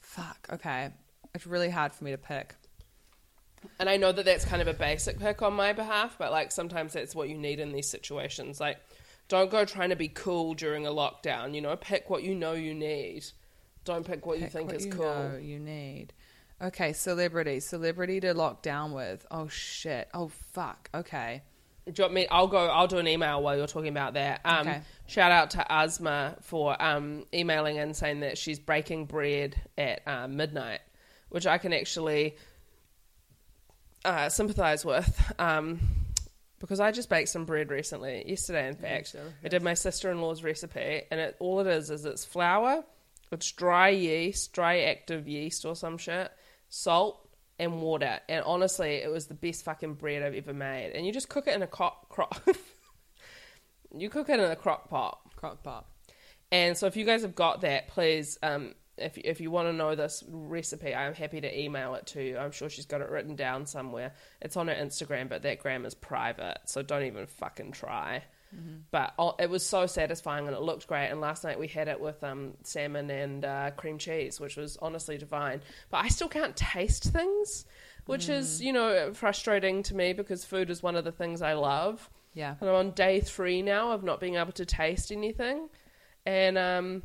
Fuck. 0.01 0.49
Okay. 0.53 0.91
It's 1.35 1.47
really 1.47 1.71
hard 1.71 1.93
for 1.93 2.05
me 2.05 2.11
to 2.11 2.19
pick. 2.19 2.55
And 3.79 3.89
I 3.89 3.97
know 3.97 4.11
that 4.13 4.25
that's 4.25 4.45
kind 4.45 4.61
of 4.61 4.69
a 4.69 4.75
basic 4.75 5.19
pick 5.19 5.41
on 5.41 5.55
my 5.55 5.73
behalf, 5.73 6.17
but 6.19 6.33
like 6.33 6.51
sometimes 6.51 6.93
that's 6.93 7.15
what 7.15 7.29
you 7.29 7.39
need 7.39 7.61
in 7.61 7.73
these 7.73 7.89
situations. 7.89 8.61
Like, 8.61 8.79
don't 9.33 9.51
go 9.51 9.65
trying 9.65 9.89
to 9.89 9.97
be 9.97 10.09
cool 10.09 10.53
during 10.53 10.87
a 10.87 10.91
lockdown. 10.91 11.55
You 11.55 11.63
know, 11.63 11.75
pick 11.75 12.11
what 12.11 12.23
you 12.23 12.35
know 12.35 12.53
you 12.53 12.75
need. 12.75 13.25
Don't 13.83 14.05
pick 14.05 14.27
what 14.27 14.39
you 14.39 14.47
think 14.47 14.67
what 14.67 14.77
is 14.77 14.85
you 14.85 14.93
cool. 14.93 15.39
you 15.39 15.59
need. 15.59 16.13
Okay, 16.61 16.93
celebrity. 16.93 17.59
Celebrity 17.59 18.21
to 18.21 18.35
lock 18.35 18.61
down 18.61 18.93
with. 18.93 19.25
Oh 19.31 19.49
shit. 19.49 20.11
Oh 20.13 20.29
fuck. 20.53 20.91
Okay. 20.95 21.41
Do 21.87 21.93
you 21.97 22.05
want 22.05 22.13
me? 22.13 22.27
I'll 22.31 22.47
go. 22.47 22.67
I'll 22.67 22.87
do 22.87 22.99
an 22.99 23.09
email 23.09 23.43
while 23.43 23.57
you're 23.57 23.67
talking 23.67 23.89
about 23.89 24.13
that. 24.15 24.43
Um, 24.45 24.69
Okay. 24.69 24.83
Shout 25.07 25.33
out 25.33 25.49
to 25.53 25.73
Asma 25.73 26.37
for 26.43 26.81
um, 26.83 27.25
emailing 27.33 27.79
and 27.79 27.97
saying 27.97 28.21
that 28.21 28.37
she's 28.37 28.59
breaking 28.59 29.07
bread 29.07 29.59
at 29.79 30.07
uh, 30.07 30.29
midnight, 30.29 30.81
which 31.31 31.47
I 31.47 31.57
can 31.57 31.73
actually 31.73 32.37
uh, 34.05 34.29
sympathise 34.29 34.85
with. 34.85 35.33
Um, 35.39 35.81
because 36.63 36.79
I 36.79 36.93
just 36.93 37.09
baked 37.09 37.29
some 37.29 37.45
bread 37.45 37.71
recently, 37.71 38.23
yesterday 38.25 38.69
in 38.69 38.77
fact. 38.77 39.17
I 39.45 39.49
did 39.49 39.65
my 39.65 39.75
sister-in-law's 39.75 40.45
recipe, 40.45 41.03
and 41.11 41.19
it, 41.19 41.37
all 41.41 41.59
it 41.59 41.67
is 41.67 41.91
is 41.91 42.05
it's 42.05 42.25
flour, 42.25 42.85
it's 43.33 43.51
dry 43.51 43.89
yeast, 43.89 44.53
dry 44.53 44.83
active 44.83 45.27
yeast 45.27 45.65
or 45.65 45.75
some 45.75 45.99
shit, 45.99 46.31
salt, 46.69 47.29
and 47.59 47.83
water. 47.83 48.21
And 48.29 48.45
honestly, 48.45 48.91
it 48.95 49.11
was 49.11 49.27
the 49.27 49.35
best 49.35 49.65
fucking 49.65 49.95
bread 49.95 50.23
I've 50.23 50.37
ever 50.37 50.55
made. 50.55 50.93
And 50.95 51.05
you 51.05 51.13
just 51.13 51.29
cook 51.29 51.49
it 51.49 51.57
in 51.57 51.63
a 51.63 51.67
crock. 51.67 52.09
crock 52.09 52.41
you 53.97 54.09
cook 54.09 54.29
it 54.29 54.39
in 54.39 54.49
a 54.49 54.55
crock 54.55 54.89
pot. 54.89 55.19
Crock 55.35 55.65
pot. 55.65 55.87
And 56.53 56.79
so, 56.79 56.87
if 56.87 56.97
you 56.97 57.05
guys 57.05 57.23
have 57.23 57.35
got 57.35 57.63
that, 57.63 57.89
please, 57.89 58.39
um, 58.41 58.77
if 59.03 59.19
if 59.19 59.41
you 59.41 59.51
want 59.51 59.69
to 59.69 59.73
know 59.73 59.95
this 59.95 60.25
recipe, 60.29 60.95
I'm 60.95 61.15
happy 61.15 61.41
to 61.41 61.61
email 61.61 61.95
it 61.95 62.07
to 62.09 62.23
you. 62.23 62.39
I'm 62.39 62.53
sure 62.53 62.69
she's 62.69 62.87
got 62.87 63.01
it 63.01 63.11
written 63.11 63.37
down 63.37 63.67
somewhere. 63.67 64.13
It's 64.41 64.57
on 64.57 64.69
her 64.69 64.75
Instagram, 64.75 65.29
but 65.29 65.43
that 65.43 65.59
gram 65.59 65.85
is 65.85 65.95
private, 65.95 66.59
so 66.67 66.83
don't 66.83 67.05
even 67.05 67.27
fucking 67.27 67.73
try. 67.73 68.23
But 68.91 69.15
oh, 69.19 69.35
it 69.39 69.49
was 69.49 69.65
so 69.65 69.87
satisfying 69.87 70.47
and 70.47 70.55
it 70.55 70.61
looked 70.61 70.87
great. 70.87 71.09
And 71.09 71.21
last 71.21 71.43
night 71.43 71.59
we 71.59 71.69
had 71.69 71.89
it 71.89 71.99
with 71.99 72.23
um, 72.23 72.53
salmon 72.63 73.11
and 73.11 73.45
uh, 73.45 73.71
cream 73.71 73.97
cheese, 73.97 74.39
which 74.41 74.57
was 74.57 74.77
honestly 74.83 75.17
divine. 75.17 75.63
But 75.91 76.05
I 76.05 76.09
still 76.09 76.29
can't 76.29 76.55
taste 76.55 77.05
things, 77.05 77.65
which 78.07 78.29
is 78.29 78.61
you 78.61 78.73
know 78.73 79.15
frustrating 79.15 79.83
to 79.85 79.95
me 79.95 80.13
because 80.13 80.45
food 80.45 80.69
is 80.69 80.83
one 80.83 80.97
of 80.97 81.05
the 81.05 81.13
things 81.13 81.41
I 81.41 81.55
love. 81.55 82.11
Yeah. 82.35 82.55
And 82.61 82.69
I'm 82.69 82.77
on 82.77 82.91
day 82.93 83.21
three 83.21 83.63
now 83.63 83.93
of 83.93 84.05
not 84.05 84.21
being 84.21 84.37
able 84.37 84.53
to 84.53 84.67
taste 84.67 85.13
anything. 85.13 85.69
And 86.25 86.57
um, 86.57 87.03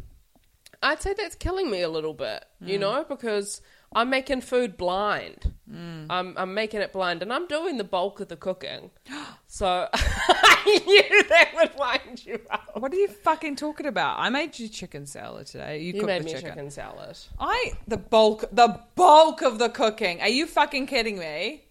I'd 0.81 1.01
say 1.01 1.13
that's 1.13 1.36
killing 1.36 1.69
me 1.69 1.81
a 1.81 1.89
little 1.89 2.13
bit, 2.13 2.46
you 2.62 2.77
mm. 2.77 2.81
know, 2.81 3.05
because 3.07 3.62
I'm 3.93 4.10
making 4.10 4.41
food 4.41 4.77
blind. 4.77 5.53
Mm. 5.72 6.07
I'm, 6.10 6.34
I'm 6.38 6.53
making 6.53 6.81
it 6.81 6.93
blind 6.93 7.22
and 7.22 7.31
I'm 7.34 7.48
doing 7.48 7.77
the 7.77 7.84
bulk 7.84 8.19
of 8.19 8.27
the 8.27 8.38
cooking. 8.38 8.91
So 9.50 9.88
I 9.93 10.81
knew 10.86 11.24
that 11.29 11.51
would 11.55 11.72
wind 11.79 12.25
you 12.25 12.41
up. 12.51 12.72
What 12.74 12.91
are 12.91 12.98
you 12.98 13.07
fucking 13.07 13.55
talking 13.55 13.86
about? 13.86 14.19
I 14.19 14.29
made 14.29 14.60
you 14.60 14.67
chicken 14.67 15.05
salad 15.05 15.48
today. 15.48 15.79
You, 15.79 15.93
You 15.93 15.93
cooked 15.93 16.07
made 16.07 16.22
the 16.24 16.25
me 16.25 16.31
chicken. 16.34 16.50
chicken 16.50 16.69
salad. 16.69 17.17
I 17.39 17.72
the 17.88 17.96
bulk 17.96 18.43
the 18.51 18.81
bulk 18.96 19.41
of 19.41 19.57
the 19.57 19.69
cooking. 19.69 20.19
Are 20.19 20.27
you 20.27 20.48
fucking 20.48 20.88
kidding 20.88 21.17
me? 21.17 21.63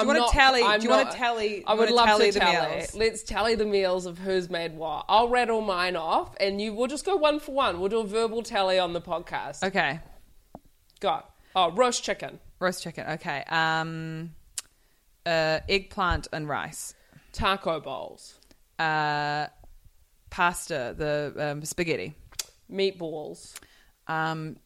Do 0.00 0.06
you 0.08 0.14
want 0.18 0.30
to 0.30 0.36
tally? 0.36 0.62
I'm 0.62 0.80
do 0.80 0.84
you 0.84 0.90
want 0.90 1.10
to 1.10 1.16
tally? 1.16 1.64
I 1.66 1.74
would 1.74 1.90
love 1.90 2.06
tally 2.06 2.30
to 2.32 2.38
tally. 2.38 2.76
meals? 2.76 2.94
Let's 2.94 3.22
tally 3.22 3.54
the 3.54 3.64
meals 3.66 4.06
of 4.06 4.18
who's 4.18 4.48
made 4.50 4.74
what. 4.76 5.04
I'll 5.08 5.28
rattle 5.28 5.60
mine 5.60 5.96
off, 5.96 6.34
and 6.40 6.60
you. 6.60 6.74
We'll 6.74 6.86
just 6.88 7.04
go 7.04 7.16
one 7.16 7.40
for 7.40 7.52
one. 7.52 7.80
We'll 7.80 7.88
do 7.88 8.00
a 8.00 8.06
verbal 8.06 8.42
tally 8.42 8.78
on 8.78 8.92
the 8.92 9.00
podcast. 9.00 9.62
Okay, 9.62 10.00
Go. 11.00 11.22
Oh, 11.54 11.70
roast 11.72 12.02
chicken, 12.04 12.38
roast 12.58 12.82
chicken. 12.82 13.06
Okay, 13.12 13.42
um, 13.48 14.32
uh, 15.24 15.60
eggplant 15.68 16.28
and 16.32 16.48
rice. 16.48 16.94
taco 17.32 17.80
bowls, 17.80 18.34
Uh, 18.78 19.46
pasta, 20.30 20.94
the 20.96 21.32
um, 21.52 21.64
spaghetti. 21.64 22.14
meatballs. 22.70 23.54
Um, 24.08 24.56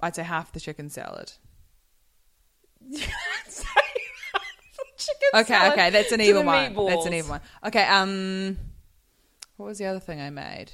I'd 0.00 0.16
say 0.16 0.22
half 0.24 0.52
the 0.52 0.60
chicken 0.60 0.88
salad. 0.90 1.32
chicken 5.06 5.28
Okay, 5.34 5.52
salad 5.52 5.72
okay, 5.72 5.90
that's 5.90 6.12
an 6.12 6.20
even 6.20 6.46
one. 6.46 6.74
That's 6.86 7.06
an 7.06 7.14
even 7.14 7.30
one. 7.30 7.40
Okay, 7.64 7.84
um, 7.84 8.58
what 9.56 9.66
was 9.66 9.78
the 9.78 9.86
other 9.86 10.00
thing 10.00 10.20
I 10.20 10.30
made? 10.30 10.72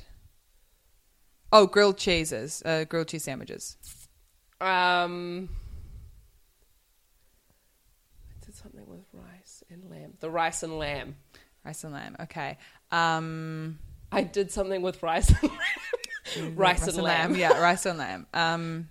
Oh, 1.53 1.67
grilled 1.67 1.97
cheeses, 1.97 2.63
uh, 2.65 2.85
grilled 2.85 3.09
cheese 3.09 3.25
sandwiches. 3.25 3.77
Um, 4.61 5.49
I 8.31 8.45
did 8.45 8.55
something 8.55 8.87
with 8.87 9.05
rice 9.13 9.63
and 9.71 9.91
lamb. 9.91 10.15
The 10.21 10.31
rice 10.31 10.63
and 10.63 10.79
lamb. 10.79 11.17
Rice 11.65 11.85
and 11.85 11.93
lamb. 11.93 12.17
Okay. 12.21 12.59
Um, 12.91 13.79
I 14.11 14.23
did 14.23 14.51
something 14.51 14.83
with 14.83 15.03
rice 15.03 15.31
and 15.31 15.43
lamb. 15.43 16.57
rice, 16.57 16.87
and 16.87 16.97
lamb. 16.99 17.37
Yeah, 17.37 17.59
rice 17.61 17.87
and 17.87 17.99
lamb. 17.99 18.27
Um, 18.35 18.89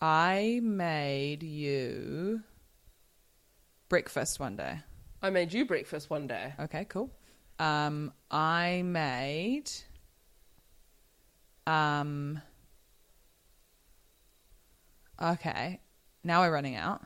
I 0.00 0.60
made 0.62 1.42
you 1.42 2.42
breakfast 3.88 4.38
one 4.38 4.56
day. 4.56 4.80
I 5.22 5.30
made 5.30 5.52
you 5.52 5.64
breakfast 5.64 6.10
one 6.10 6.26
day. 6.26 6.52
Okay, 6.60 6.84
cool. 6.88 7.10
Um, 7.58 8.12
I 8.30 8.82
made 8.84 9.70
um 11.66 12.40
Okay. 15.20 15.80
Now 16.22 16.42
we're 16.42 16.52
running 16.52 16.76
out. 16.76 17.02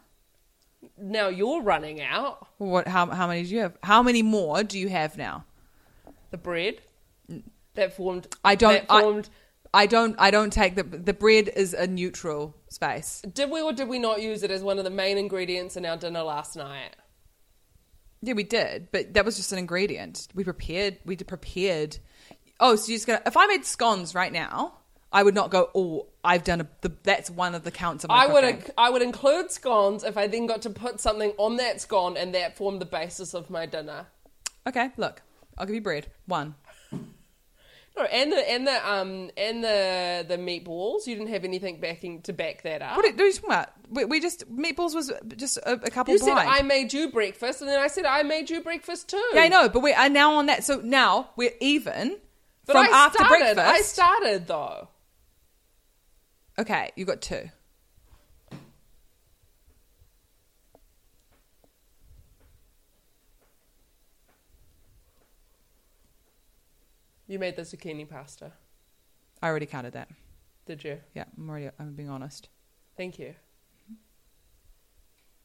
Now 0.98 1.28
you're 1.28 1.62
running 1.62 2.00
out. 2.00 2.48
What 2.58 2.88
how 2.88 3.06
how 3.06 3.28
many 3.28 3.44
do 3.44 3.50
you 3.50 3.60
have? 3.60 3.76
How 3.82 4.02
many 4.02 4.22
more 4.22 4.64
do 4.64 4.78
you 4.78 4.88
have 4.88 5.16
now? 5.16 5.44
The 6.30 6.38
bread 6.38 6.80
that 7.74 7.92
formed. 7.92 8.26
I 8.44 8.54
don't 8.54 8.72
That 8.72 8.88
formed. 8.88 9.28
I 9.28 9.39
don't 9.86 10.16
I 10.18 10.30
don't 10.30 10.52
take 10.52 10.74
the 10.74 10.82
the 10.82 11.14
bread 11.14 11.48
is 11.54 11.74
a 11.74 11.86
neutral 11.86 12.56
space. 12.68 13.22
did 13.32 13.50
we 13.50 13.60
or 13.60 13.72
did 13.72 13.88
we 13.88 13.98
not 13.98 14.20
use 14.20 14.42
it 14.42 14.50
as 14.50 14.62
one 14.62 14.78
of 14.78 14.84
the 14.84 14.90
main 14.90 15.18
ingredients 15.18 15.76
in 15.76 15.86
our 15.86 15.96
dinner 15.96 16.22
last 16.22 16.56
night? 16.56 16.96
Yeah, 18.22 18.34
we 18.34 18.44
did, 18.44 18.88
but 18.92 19.14
that 19.14 19.24
was 19.24 19.36
just 19.36 19.52
an 19.52 19.58
ingredient. 19.58 20.28
We 20.34 20.44
prepared. 20.44 20.98
We 21.04 21.16
prepared. 21.16 21.98
Oh, 22.58 22.76
so 22.76 22.90
you're 22.90 22.96
just 22.96 23.06
gonna? 23.06 23.22
If 23.24 23.36
I 23.36 23.46
made 23.46 23.64
scones 23.64 24.14
right 24.14 24.32
now, 24.32 24.74
I 25.10 25.22
would 25.22 25.34
not 25.34 25.50
go. 25.50 25.70
Oh, 25.74 26.06
I've 26.22 26.44
done 26.44 26.60
a. 26.60 26.68
The, 26.82 26.92
that's 27.02 27.30
one 27.30 27.54
of 27.54 27.64
the 27.64 27.70
counts 27.70 28.04
of 28.04 28.08
my 28.08 28.24
I 28.24 28.26
would. 28.26 28.72
I 28.76 28.90
would 28.90 29.00
include 29.00 29.50
scones 29.50 30.04
if 30.04 30.18
I 30.18 30.26
then 30.26 30.46
got 30.46 30.62
to 30.62 30.70
put 30.70 31.00
something 31.00 31.32
on 31.38 31.56
that 31.56 31.80
scone 31.80 32.18
and 32.18 32.34
that 32.34 32.56
formed 32.58 32.80
the 32.82 32.86
basis 32.86 33.32
of 33.32 33.48
my 33.48 33.64
dinner. 33.64 34.06
Okay, 34.66 34.90
look, 34.98 35.22
I'll 35.56 35.64
give 35.64 35.74
you 35.74 35.80
bread. 35.80 36.08
One. 36.26 36.54
No, 37.96 38.04
and 38.04 38.32
the 38.32 38.50
and 38.50 38.66
the 38.66 38.90
um 38.90 39.30
and 39.36 39.64
the 39.64 40.24
the 40.28 40.38
meatballs. 40.38 41.06
You 41.06 41.16
didn't 41.16 41.32
have 41.32 41.44
anything 41.44 41.80
backing 41.80 42.22
to 42.22 42.32
back 42.32 42.62
that 42.62 42.82
up. 42.82 42.96
What 42.96 43.04
are, 43.04 43.10
what 43.10 43.20
are 43.20 43.26
you 43.26 43.32
talking 43.32 43.50
about? 43.50 43.68
We, 43.90 44.04
we 44.04 44.20
just 44.20 44.48
meatballs 44.50 44.94
was 44.94 45.12
just 45.36 45.56
a, 45.58 45.72
a 45.72 45.90
couple. 45.90 46.12
you 46.14 46.18
said. 46.18 46.36
I 46.36 46.62
made 46.62 46.92
you 46.92 47.10
breakfast, 47.10 47.60
and 47.60 47.68
then 47.68 47.80
I 47.80 47.88
said 47.88 48.06
I 48.06 48.22
made 48.22 48.48
you 48.48 48.60
breakfast 48.62 49.08
too. 49.10 49.22
Yeah, 49.34 49.42
I 49.42 49.48
know, 49.48 49.68
but 49.68 49.80
we 49.80 49.92
are 49.92 50.08
now 50.08 50.34
on 50.34 50.46
that. 50.46 50.64
So 50.64 50.80
now 50.82 51.30
we're 51.36 51.52
even 51.60 52.16
But 52.66 52.72
from 52.74 52.86
I 52.86 52.88
after 52.96 53.18
started. 53.18 53.54
breakfast. 53.56 53.58
I 53.66 53.80
started 53.82 54.46
though. 54.46 54.88
Okay, 56.58 56.90
you 56.96 57.04
got 57.04 57.20
two. 57.20 57.50
You 67.30 67.38
made 67.38 67.54
the 67.54 67.62
zucchini 67.62 68.08
pasta, 68.08 68.50
I 69.40 69.46
already 69.46 69.66
counted 69.66 69.92
that. 69.92 70.08
did 70.66 70.82
you? 70.82 70.98
Yeah, 71.14 71.26
I'm 71.38 71.48
already. 71.48 71.70
I'm 71.78 71.94
being 71.94 72.08
honest. 72.08 72.48
Thank 72.96 73.20
you. 73.20 73.36
Mm-hmm. 73.88 73.94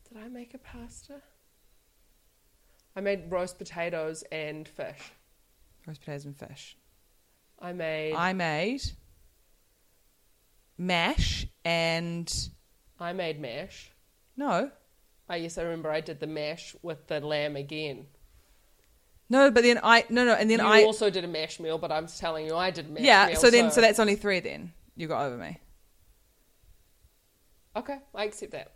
Did 0.09 0.25
I 0.25 0.27
make 0.29 0.55
a 0.55 0.57
pasta? 0.57 1.21
I 2.95 3.01
made 3.01 3.29
roast 3.31 3.59
potatoes 3.59 4.23
and 4.31 4.67
fish. 4.67 5.11
Roast 5.85 5.99
potatoes 5.99 6.25
and 6.25 6.35
fish. 6.35 6.75
I 7.59 7.71
made 7.71 8.15
I 8.15 8.33
made 8.33 8.81
mash 10.79 11.45
and 11.63 12.49
I 12.99 13.13
made 13.13 13.39
mash. 13.39 13.91
no, 14.35 14.71
Oh 15.29 15.35
yes, 15.35 15.59
I 15.59 15.61
remember 15.61 15.91
I 15.91 16.01
did 16.01 16.19
the 16.19 16.25
mash 16.25 16.75
with 16.81 17.05
the 17.05 17.19
lamb 17.19 17.55
again. 17.55 18.07
No. 19.29 19.51
But 19.51 19.63
then 19.63 19.79
I 19.83 20.05
no 20.09 20.25
no, 20.25 20.33
and 20.33 20.49
then 20.49 20.59
you 20.59 20.65
I 20.65 20.83
also 20.83 21.09
did 21.09 21.23
a 21.23 21.27
mash 21.27 21.59
meal, 21.59 21.77
but 21.77 21.91
I'm 21.91 22.07
telling 22.07 22.45
you 22.45 22.55
I 22.55 22.71
did 22.71 22.89
mash 22.89 23.03
yeah. 23.03 23.27
meal. 23.27 23.35
So 23.37 23.49
then 23.49 23.71
so 23.71 23.81
that's 23.81 23.99
only 23.99 24.15
three. 24.15 24.39
Then 24.39 24.73
you 24.95 25.07
got 25.07 25.25
over 25.25 25.37
me. 25.37 25.59
Okay, 27.75 27.97
I 28.13 28.23
accept 28.25 28.53
that. 28.53 28.71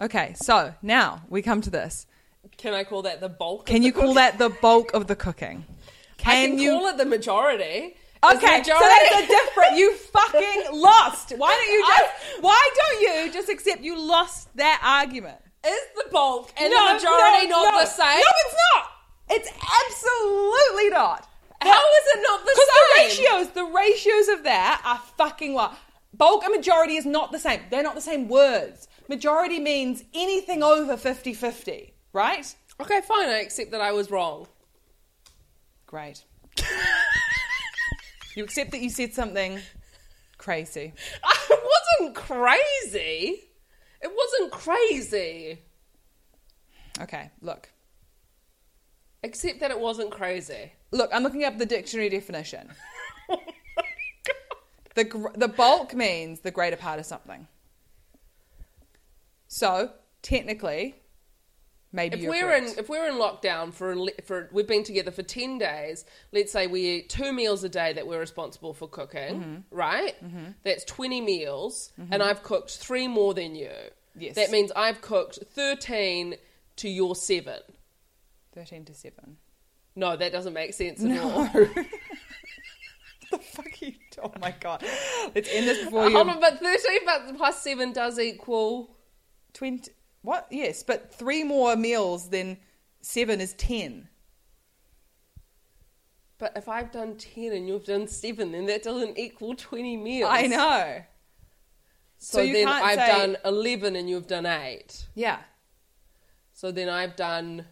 Okay, 0.00 0.34
so 0.36 0.74
now 0.82 1.22
we 1.28 1.40
come 1.40 1.60
to 1.62 1.70
this. 1.70 2.06
Can 2.58 2.74
I 2.74 2.84
call 2.84 3.02
that 3.02 3.20
the 3.20 3.28
bulk? 3.28 3.60
of 3.60 3.66
Can 3.66 3.80
the 3.80 3.86
you 3.86 3.92
call 3.92 4.14
that 4.14 4.38
the 4.38 4.50
bulk 4.50 4.92
of 4.92 5.06
the 5.06 5.16
cooking? 5.16 5.64
I 6.26 6.46
can 6.46 6.58
you? 6.58 6.72
call 6.72 6.86
it 6.88 6.98
the 6.98 7.06
majority. 7.06 7.96
Okay, 8.22 8.62
so 8.62 8.78
that's 8.78 9.24
a 9.24 9.26
different. 9.26 9.76
You 9.76 9.94
fucking 9.94 10.64
lost. 10.72 11.32
Why 11.36 11.54
don't 11.54 11.72
you 11.72 11.84
just? 11.86 12.42
Why 12.42 12.70
don't 12.76 13.00
you 13.26 13.32
just 13.32 13.48
accept 13.48 13.82
you 13.82 13.98
lost 13.98 14.54
that 14.56 14.80
argument? 14.82 15.38
is 15.66 15.80
the 15.96 16.10
bulk 16.10 16.52
and 16.56 16.70
No, 16.70 16.88
the 16.88 16.94
majority 16.94 17.46
no, 17.48 17.62
not 17.62 17.74
no. 17.74 17.80
the 17.80 17.86
same? 17.86 18.20
No, 18.20 18.32
it's 18.46 18.56
not. 18.74 18.90
It's 19.30 19.48
absolutely 19.48 20.90
not. 20.90 21.28
How 21.60 21.80
is 21.80 22.16
it 22.16 22.22
not 22.22 22.44
the 22.44 22.54
same? 22.54 23.08
Because 23.08 23.18
the 23.18 23.22
ratios, 23.24 23.48
the 23.54 23.64
ratios 23.64 24.28
of 24.38 24.44
that 24.44 24.82
are 24.84 24.98
fucking 25.16 25.54
what? 25.54 25.76
Bulk 26.12 26.44
and 26.44 26.54
majority 26.54 26.96
is 26.96 27.06
not 27.06 27.32
the 27.32 27.38
same. 27.38 27.60
They're 27.70 27.82
not 27.82 27.94
the 27.94 28.00
same 28.00 28.28
words. 28.28 28.86
Majority 29.08 29.58
means 29.58 30.04
anything 30.14 30.62
over 30.62 30.96
50-50, 30.96 31.92
right? 32.12 32.54
Okay, 32.80 33.00
fine. 33.00 33.28
I 33.28 33.40
accept 33.40 33.70
that 33.72 33.80
I 33.80 33.92
was 33.92 34.10
wrong. 34.10 34.46
Great. 35.86 36.24
you 38.36 38.44
accept 38.44 38.70
that 38.72 38.80
you 38.80 38.90
said 38.90 39.14
something 39.14 39.60
crazy. 40.38 40.92
it 41.50 41.60
wasn't 42.00 42.14
crazy. 42.14 43.40
It 44.00 44.12
wasn't 44.14 44.52
crazy. 44.52 45.58
Okay, 47.00 47.30
look. 47.40 47.70
Except 49.24 49.58
that 49.60 49.70
it 49.70 49.80
wasn't 49.80 50.10
crazy. 50.10 50.72
Look, 50.92 51.10
I'm 51.12 51.22
looking 51.22 51.44
up 51.44 51.58
the 51.58 51.66
dictionary 51.66 52.08
definition. 52.10 52.68
The 54.94 55.02
gr- 55.02 55.34
the 55.34 55.48
bulk 55.48 55.92
means 55.92 56.38
the 56.40 56.52
greater 56.52 56.76
part 56.76 57.00
of 57.00 57.06
something. 57.06 57.48
So 59.48 59.90
technically, 60.22 60.94
maybe 61.92 62.22
If 62.22 62.28
we're 62.28 62.42
correct. 62.42 62.72
in 62.74 62.78
if 62.78 62.88
we're 62.88 63.08
in 63.08 63.14
lockdown 63.16 63.72
for 63.72 63.96
for 64.24 64.48
we've 64.52 64.68
been 64.68 64.84
together 64.84 65.10
for 65.10 65.24
ten 65.24 65.58
days. 65.58 66.04
Let's 66.32 66.52
say 66.52 66.68
we 66.68 66.80
eat 66.82 67.08
two 67.08 67.32
meals 67.32 67.64
a 67.64 67.68
day 67.68 67.92
that 67.92 68.06
we're 68.06 68.20
responsible 68.20 68.72
for 68.72 68.86
cooking, 68.88 69.40
Mm-hmm. 69.40 69.54
right? 69.76 70.14
That's 70.62 70.84
twenty 70.84 71.20
meals, 71.20 71.90
and 72.12 72.22
I've 72.22 72.44
cooked 72.44 72.76
three 72.78 73.08
more 73.08 73.34
than 73.34 73.56
you. 73.56 73.72
Yes. 74.16 74.36
that 74.36 74.52
means 74.52 74.70
I've 74.76 75.00
cooked 75.00 75.40
thirteen 75.50 76.36
to 76.76 76.88
your 76.88 77.16
seven. 77.16 77.60
Thirteen 78.54 78.84
to 78.86 78.94
seven. 78.94 79.36
No, 79.96 80.16
that 80.16 80.32
doesn't 80.32 80.52
make 80.52 80.74
sense 80.74 81.04
at 81.04 81.20
all. 81.20 81.44
the 83.30 83.38
fuck 83.38 83.66
are 83.66 83.86
you? 83.86 83.94
Oh 84.22 84.32
my 84.40 84.54
god! 84.58 84.84
Let's 85.34 85.48
end 85.52 85.68
this 85.68 85.84
before 85.84 86.04
uh, 86.04 86.08
you. 86.08 86.16
Hold 86.16 86.28
on, 86.28 86.40
but 86.40 86.60
thirteen 86.60 87.00
but 87.04 87.36
plus 87.36 87.62
seven 87.62 87.92
does 87.92 88.18
equal. 88.18 88.96
Twenty. 89.52 89.92
What? 90.22 90.46
Yes, 90.50 90.82
but 90.82 91.12
three 91.14 91.44
more 91.44 91.76
meals 91.76 92.30
than 92.30 92.58
seven 93.02 93.40
is 93.40 93.52
ten. 93.54 94.08
But 96.38 96.52
if 96.56 96.68
I've 96.68 96.90
done 96.90 97.16
ten 97.16 97.52
and 97.52 97.68
you've 97.68 97.84
done 97.84 98.08
seven, 98.08 98.52
then 98.52 98.66
that 98.66 98.82
doesn't 98.82 99.18
equal 99.18 99.54
twenty 99.54 99.96
meals. 99.96 100.30
I 100.32 100.46
know. 100.46 101.02
So, 102.18 102.38
So 102.38 102.52
then 102.52 102.68
I've 102.68 102.98
say- 102.98 103.06
done 103.06 103.36
eleven 103.44 103.96
and 103.96 104.08
you've 104.08 104.26
done 104.26 104.46
eight. 104.46 105.06
Yeah. 105.14 105.40
So 106.52 106.72
then 106.72 106.88
I've 106.88 107.16
done. 107.16 107.66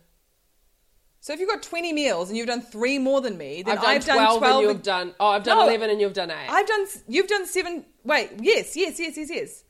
So 1.22 1.32
if 1.32 1.38
you've 1.38 1.48
got 1.48 1.62
20 1.62 1.92
meals 1.92 2.28
and 2.30 2.36
you've 2.36 2.48
done 2.48 2.60
three 2.62 2.98
more 2.98 3.20
than 3.20 3.38
me, 3.38 3.62
then 3.62 3.78
I've 3.78 4.04
done, 4.04 4.18
I've 4.18 4.40
12, 4.40 4.40
done 4.40 4.40
12 4.40 4.54
and 4.54 4.62
you've 4.62 4.70
and... 4.72 4.82
done 4.82 5.14
Oh, 5.20 5.28
I've 5.28 5.44
done 5.44 5.58
no, 5.58 5.64
11 5.66 5.90
and 5.90 6.00
you've 6.00 6.12
done 6.14 6.32
8. 6.32 6.36
I've 6.48 6.66
done 6.66 6.86
you've 7.06 7.28
done 7.28 7.46
7 7.46 7.84
Wait, 8.02 8.30
yes, 8.40 8.76
yes, 8.76 8.98
yes, 8.98 9.16
yes, 9.16 9.30
yes. 9.30 9.62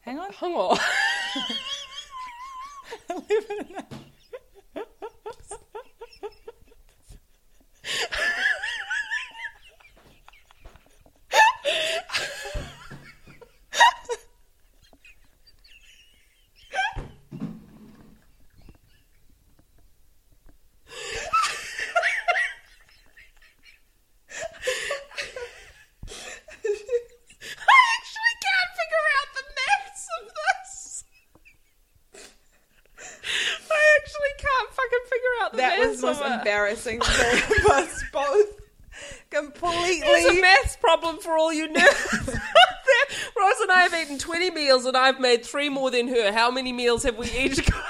Hang 0.00 0.18
on. 0.18 0.32
Hang 0.32 0.52
on. 0.52 0.76
11 3.08 3.76
and 3.78 3.84
uh, 36.18 36.38
embarrassing 36.38 37.00
for 37.00 37.72
us 37.72 38.04
both. 38.12 38.60
Completely. 39.30 40.00
It's 40.02 40.38
a 40.38 40.40
maths 40.40 40.76
problem 40.76 41.18
for 41.18 41.38
all 41.38 41.52
you 41.52 41.68
nerds. 41.68 42.26
Rose 43.36 43.60
and 43.62 43.70
I 43.70 43.82
have 43.82 43.94
eaten 43.94 44.18
20 44.18 44.50
meals 44.50 44.84
and 44.84 44.96
I've 44.96 45.20
made 45.20 45.44
three 45.44 45.68
more 45.68 45.90
than 45.90 46.08
her. 46.08 46.32
How 46.32 46.50
many 46.50 46.72
meals 46.72 47.04
have 47.04 47.16
we 47.16 47.30
each 47.30 47.64
cooked? 47.64 47.89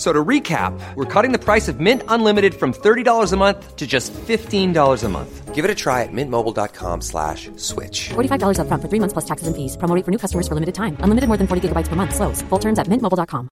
F- 0.00 0.06
So 0.06 0.14
to 0.14 0.24
recap, 0.24 0.72
we're 0.96 1.04
cutting 1.04 1.30
the 1.32 1.38
price 1.38 1.68
of 1.68 1.78
Mint 1.78 2.02
Unlimited 2.08 2.54
from 2.54 2.72
$30 2.72 3.32
a 3.32 3.36
month 3.36 3.76
to 3.76 3.86
just 3.86 4.14
$15 4.14 5.04
a 5.04 5.08
month. 5.10 5.54
Give 5.54 5.62
it 5.62 5.70
a 5.70 5.74
try 5.74 6.02
at 6.04 6.08
mintmobile.com 6.12 7.02
slash 7.02 7.50
switch. 7.56 8.08
$45 8.08 8.56
upfront 8.56 8.80
for 8.80 8.88
three 8.88 8.98
months 9.00 9.12
plus 9.12 9.26
taxes 9.26 9.46
and 9.46 9.54
fees. 9.54 9.76
Promo 9.76 10.02
for 10.02 10.10
new 10.10 10.16
customers 10.16 10.48
for 10.48 10.54
limited 10.54 10.74
time. 10.74 10.96
Unlimited 11.00 11.28
more 11.28 11.36
than 11.36 11.46
40 11.46 11.68
gigabytes 11.68 11.88
per 11.88 11.96
month. 11.96 12.14
Slows. 12.14 12.40
Full 12.48 12.58
terms 12.58 12.78
at 12.78 12.86
mintmobile.com. 12.88 13.50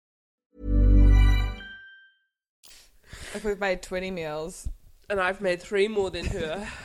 If 3.35 3.45
we've 3.45 3.61
made 3.61 3.83
20 3.83 4.11
meals. 4.11 4.69
And 5.11 5.21
I've 5.21 5.41
made 5.43 5.61
three 5.61 5.87
more 5.89 6.09
than 6.11 6.25
her. 6.27 6.67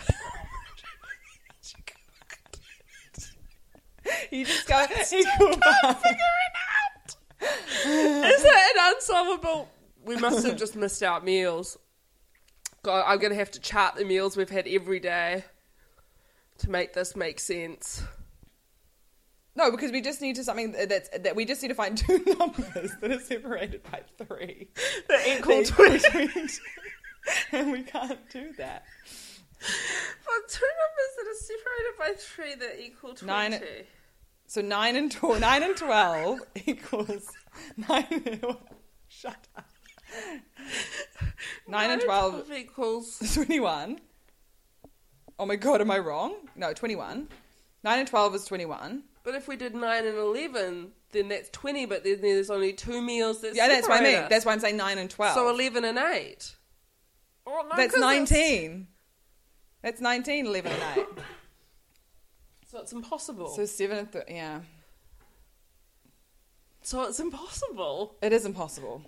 You 4.32 4.46
just 4.46 4.68
go 4.68 4.84
equal 5.14 5.56
parts. 5.58 6.04
Is 7.44 8.44
it 8.44 8.78
an 8.78 8.94
unsolvable? 8.96 9.70
We 10.06 10.18
must 10.18 10.46
have 10.46 10.58
just 10.58 10.76
missed 10.76 11.02
out 11.04 11.24
meals. 11.24 11.78
God, 12.84 13.06
I'm 13.08 13.20
going 13.20 13.32
to 13.32 13.38
have 13.38 13.52
to 13.52 13.60
chart 13.60 13.96
the 13.96 14.04
meals 14.06 14.36
we've 14.36 14.50
had 14.50 14.68
every 14.68 15.00
day 15.00 15.46
to 16.60 16.70
make 16.70 16.94
this 16.94 17.16
make 17.16 17.40
sense. 17.40 18.04
No, 19.56 19.72
because 19.72 19.92
we 19.92 20.02
just 20.02 20.22
need 20.22 20.36
to 20.38 20.44
something 20.44 20.72
that's 20.72 21.10
that 21.10 21.36
we 21.36 21.46
just 21.46 21.62
need 21.62 21.70
to 21.70 21.76
find 21.76 21.98
two 21.98 22.18
numbers 22.40 22.92
that 23.02 23.12
are 23.12 23.20
separated 23.20 23.84
by 23.84 24.02
three. 24.18 24.68
That 25.08 25.28
equal 25.28 25.64
20. 25.64 26.40
and 27.52 27.72
we 27.72 27.84
can't 27.84 28.20
do 28.32 28.52
that. 28.58 28.84
But 29.60 30.50
two 30.50 30.66
numbers 30.82 31.12
that 31.18 31.28
are 31.30 31.40
separated 31.40 31.98
by 32.00 32.14
three 32.18 32.56
that 32.56 32.84
equal 32.84 33.14
20. 33.14 33.26
Nine- 33.28 33.62
So 34.54 34.62
nine 34.62 34.96
and 34.96 35.12
tw- 35.12 35.40
nine 35.40 35.64
and 35.64 35.76
twelve 35.76 36.38
equals 36.68 37.28
nine. 37.76 38.40
Shut 39.08 39.48
up. 39.58 39.66
Nine 41.68 41.90
and 41.90 42.00
twelve 42.04 42.52
equals. 42.52 43.18
twenty-one. 43.34 44.00
Oh 45.40 45.48
my 45.48 45.56
god, 45.56 45.82
am 45.82 45.90
I 45.90 45.98
wrong? 45.98 46.36
No, 46.56 46.72
twenty-one. 46.72 47.30
Nine 47.84 47.98
and 48.00 48.08
twelve 48.08 48.36
is 48.36 48.46
twenty-one. 48.46 49.02
But 49.24 49.34
if 49.34 49.48
we 49.48 49.56
did 49.56 49.74
9 49.74 50.06
and 50.06 50.18
11, 50.18 50.92
then 51.14 51.30
that's 51.30 51.50
20, 51.52 51.86
but 51.88 52.04
then 52.04 52.20
there's 52.22 52.50
only 52.52 52.74
two 52.74 53.02
meals 53.02 53.40
that 53.42 53.56
Yeah, 53.56 53.70
that's 53.70 53.88
what 53.88 54.02
I 54.02 54.04
mean. 54.04 54.16
us. 54.18 54.30
That's 54.30 54.46
why 54.46 54.52
I'm 54.52 54.60
saying 54.60 54.78
nine 54.78 55.00
and 55.00 55.10
twelve. 55.10 55.34
So 55.34 55.50
11 55.50 55.84
and 55.84 55.98
8. 55.98 56.56
Oh, 57.48 57.52
no, 57.64 57.76
That's 57.76 57.96
'cause 57.96 58.02
it's- 58.04 58.30
nineteen. 58.30 58.88
That's 59.82 60.00
19, 60.00 60.46
11 60.46 60.72
and 60.74 61.00
eight. 61.00 61.06
So 62.74 62.80
it's 62.80 62.92
impossible. 62.92 63.50
So 63.50 63.66
seven 63.66 63.98
and 64.00 64.12
th- 64.12 64.24
yeah, 64.28 64.62
So 66.82 67.04
it's 67.04 67.20
impossible. 67.20 68.16
it 68.20 68.34
is 68.34 68.46
impossible 68.48 69.04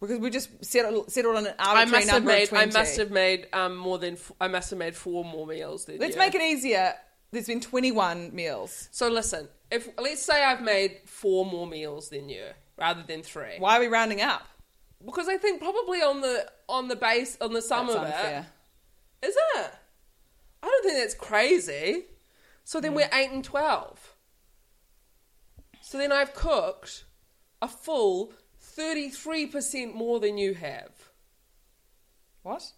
because 0.00 0.20
we 0.20 0.30
just 0.30 0.64
settled, 0.64 1.10
settled 1.10 1.34
on 1.36 1.46
an 1.48 1.54
I 1.58 1.80
arbitrary 1.80 1.90
must 1.90 2.10
have 2.10 2.22
number 2.22 2.32
made. 2.32 2.42
of 2.44 2.48
twenty. 2.50 2.70
I 2.70 2.78
must 2.78 2.96
have 2.98 3.10
made 3.10 3.48
um, 3.52 3.76
more 3.76 3.98
than. 3.98 4.14
f- 4.14 4.30
I 4.40 4.46
must 4.46 4.70
have 4.70 4.78
made 4.78 4.94
four 4.94 5.24
more 5.24 5.48
meals. 5.48 5.86
Than 5.86 5.96
you. 5.96 6.00
Let's 6.00 6.14
you. 6.14 6.20
make 6.20 6.36
it 6.36 6.42
easier. 6.42 6.94
There's 7.32 7.48
been 7.48 7.60
21 7.60 8.34
meals. 8.34 8.88
So 8.92 9.08
listen, 9.08 9.48
if 9.72 9.88
let's 9.98 10.22
say 10.22 10.44
I've 10.44 10.62
made 10.62 10.98
four 11.06 11.44
more 11.44 11.66
meals 11.66 12.08
than 12.08 12.28
you, 12.28 12.44
rather 12.78 13.02
than 13.02 13.22
three, 13.24 13.56
Why 13.58 13.78
are 13.78 13.80
we 13.80 13.88
rounding 13.88 14.20
up? 14.20 14.42
because 15.04 15.28
I 15.28 15.38
think 15.38 15.60
probably 15.60 16.02
on 16.02 16.20
the 16.20 16.46
on 16.68 16.86
the 16.86 16.94
base 16.96 17.36
on 17.40 17.52
the 17.52 17.62
sum 17.62 17.86
That's 17.88 17.98
of 17.98 18.04
unfair. 18.04 18.46
it, 19.22 19.26
is 19.26 19.34
it? 19.56 19.70
I 20.62 20.66
don't 20.68 20.84
think 20.84 20.98
that's 20.98 21.14
crazy. 21.14 22.04
So 22.70 22.80
then 22.80 22.94
we're 22.94 23.10
eight 23.12 23.32
and 23.32 23.42
twelve. 23.42 24.14
So 25.80 25.98
then 25.98 26.12
I've 26.12 26.34
cooked 26.34 27.04
a 27.60 27.66
full 27.66 28.32
thirty 28.60 29.08
three 29.08 29.46
percent 29.46 29.96
more 29.96 30.20
than 30.20 30.38
you 30.38 30.54
have. 30.54 30.92
What? 32.44 32.70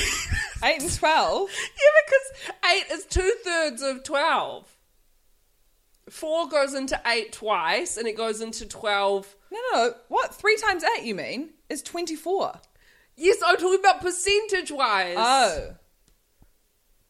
Eight 0.63 0.79
and 0.79 0.93
12? 0.93 1.49
Yeah, 1.81 2.01
because 2.05 2.53
eight 2.71 2.93
is 2.93 3.05
two 3.05 3.33
thirds 3.43 3.81
of 3.81 4.03
twelve. 4.03 4.71
Four 6.07 6.47
goes 6.47 6.75
into 6.75 7.01
eight 7.07 7.33
twice, 7.33 7.97
and 7.97 8.07
it 8.07 8.15
goes 8.15 8.41
into 8.41 8.67
twelve. 8.67 9.35
No, 9.51 9.57
no, 9.71 9.87
no. 9.87 9.93
What? 10.09 10.35
Three 10.35 10.57
times 10.57 10.83
eight, 10.83 11.03
you 11.05 11.15
mean? 11.15 11.49
Is 11.67 11.81
24. 11.81 12.59
Yes, 13.15 13.37
I'm 13.43 13.57
talking 13.57 13.79
about 13.79 14.01
percentage 14.01 14.71
wise. 14.71 15.15
Oh. 15.17 15.77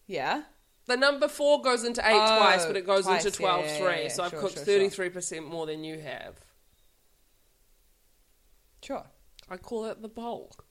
Yeah. 0.08 0.44
The 0.88 0.98
number 0.98 1.28
four 1.28 1.62
goes 1.62 1.84
into 1.84 2.02
eight 2.06 2.14
Oh, 2.20 2.38
twice, 2.40 2.66
but 2.66 2.76
it 2.76 2.86
goes 2.86 3.06
twice, 3.06 3.26
into 3.26 3.42
yeah, 3.42 3.50
12 3.50 3.66
yeah, 3.66 3.78
3. 3.78 3.86
yeah, 3.88 4.00
yeah. 4.02 4.08
So 4.10 4.24
I've 4.24 4.32
Sure, 4.32 4.40
cooked 4.42 4.54
sure, 4.66 4.90
sure. 4.90 5.10
33% 5.10 5.46
more 5.48 5.66
than 5.66 5.84
you 5.84 6.00
have. 6.00 6.40
Sure. 8.84 9.06
I 9.50 9.58
call 9.58 9.86
it 9.86 10.02
the 10.02 10.08
bulk. 10.08 10.66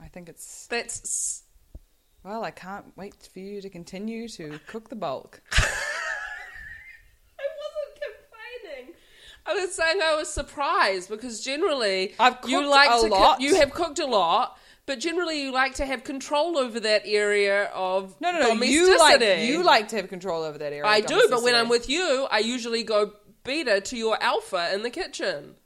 I 0.00 0.08
think 0.08 0.28
it's. 0.28 0.66
That's. 0.68 1.42
Well, 2.22 2.44
I 2.44 2.50
can't 2.50 2.96
wait 2.96 3.28
for 3.32 3.38
you 3.38 3.60
to 3.62 3.70
continue 3.70 4.28
to 4.28 4.60
cook 4.66 4.88
the 4.88 4.96
bulk. 4.96 5.40
I 5.52 5.62
wasn't 7.62 8.02
complaining. 8.02 8.94
I 9.46 9.54
was 9.54 9.74
saying 9.74 10.00
I 10.02 10.14
was 10.16 10.28
surprised 10.28 11.08
because 11.08 11.42
generally 11.42 12.14
I've 12.18 12.36
you 12.46 12.68
like 12.68 12.90
a 12.90 13.06
lot. 13.06 13.40
you 13.40 13.54
have 13.56 13.70
cooked 13.72 13.98
a 14.00 14.06
lot, 14.06 14.58
but 14.86 15.00
generally 15.00 15.42
you 15.42 15.52
like 15.52 15.74
to 15.74 15.86
have 15.86 16.04
control 16.04 16.56
over 16.56 16.80
that 16.80 17.02
area 17.04 17.64
of 17.74 18.18
No, 18.20 18.32
no, 18.32 18.40
no. 18.40 18.62
You 18.62 18.98
like 18.98 19.20
you 19.20 19.62
like 19.62 19.88
to 19.88 19.96
have 19.96 20.08
control 20.08 20.42
over 20.42 20.58
that 20.58 20.72
area. 20.72 20.86
I 20.86 21.00
do, 21.00 21.26
but 21.28 21.42
when 21.42 21.54
I'm 21.54 21.68
with 21.68 21.88
you, 21.88 22.26
I 22.30 22.38
usually 22.38 22.82
go 22.84 23.12
beta 23.44 23.80
to 23.80 23.96
your 23.96 24.20
alpha 24.22 24.72
in 24.72 24.82
the 24.82 24.90
kitchen. 24.90 25.56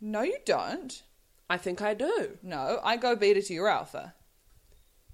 No, 0.00 0.22
you 0.22 0.38
don't. 0.44 1.02
I 1.48 1.56
think 1.56 1.82
I 1.82 1.94
do. 1.94 2.38
No, 2.42 2.80
I 2.82 2.96
go 2.96 3.16
beta 3.16 3.42
to 3.42 3.54
your 3.54 3.68
alpha. 3.68 4.14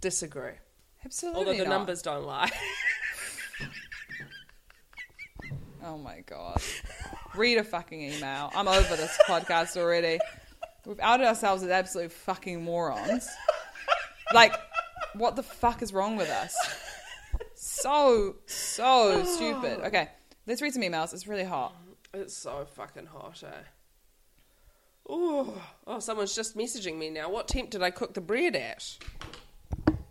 Disagree. 0.00 0.52
Absolutely 1.04 1.38
Although 1.40 1.52
the 1.58 1.64
not. 1.64 1.70
numbers 1.70 2.02
don't 2.02 2.24
lie. 2.24 2.50
Oh 5.86 5.98
my 5.98 6.18
god. 6.26 6.60
Read 7.36 7.58
a 7.58 7.64
fucking 7.64 8.00
email. 8.00 8.50
I'm 8.56 8.66
over 8.66 8.96
this 8.96 9.16
podcast 9.28 9.76
already. 9.76 10.18
We've 10.86 11.00
outed 11.00 11.26
ourselves 11.26 11.64
as 11.64 11.70
absolute 11.70 12.12
fucking 12.12 12.62
morons. 12.62 13.28
Like, 14.32 14.54
what 15.14 15.34
the 15.34 15.42
fuck 15.42 15.82
is 15.82 15.92
wrong 15.92 16.16
with 16.16 16.30
us? 16.30 16.56
So, 17.54 18.36
so 18.46 19.24
stupid. 19.26 19.80
Okay, 19.86 20.08
let's 20.46 20.62
read 20.62 20.72
some 20.72 20.82
emails. 20.82 21.12
It's 21.12 21.26
really 21.26 21.44
hot. 21.44 21.74
It's 22.14 22.36
so 22.36 22.66
fucking 22.76 23.06
hot, 23.06 23.42
eh? 23.44 25.12
Ooh. 25.12 25.52
Oh, 25.86 25.98
someone's 25.98 26.34
just 26.34 26.56
messaging 26.56 26.96
me 26.98 27.10
now. 27.10 27.30
What 27.30 27.48
temp 27.48 27.70
did 27.70 27.82
I 27.82 27.90
cook 27.90 28.14
the 28.14 28.20
bread 28.20 28.54
at? 28.54 28.96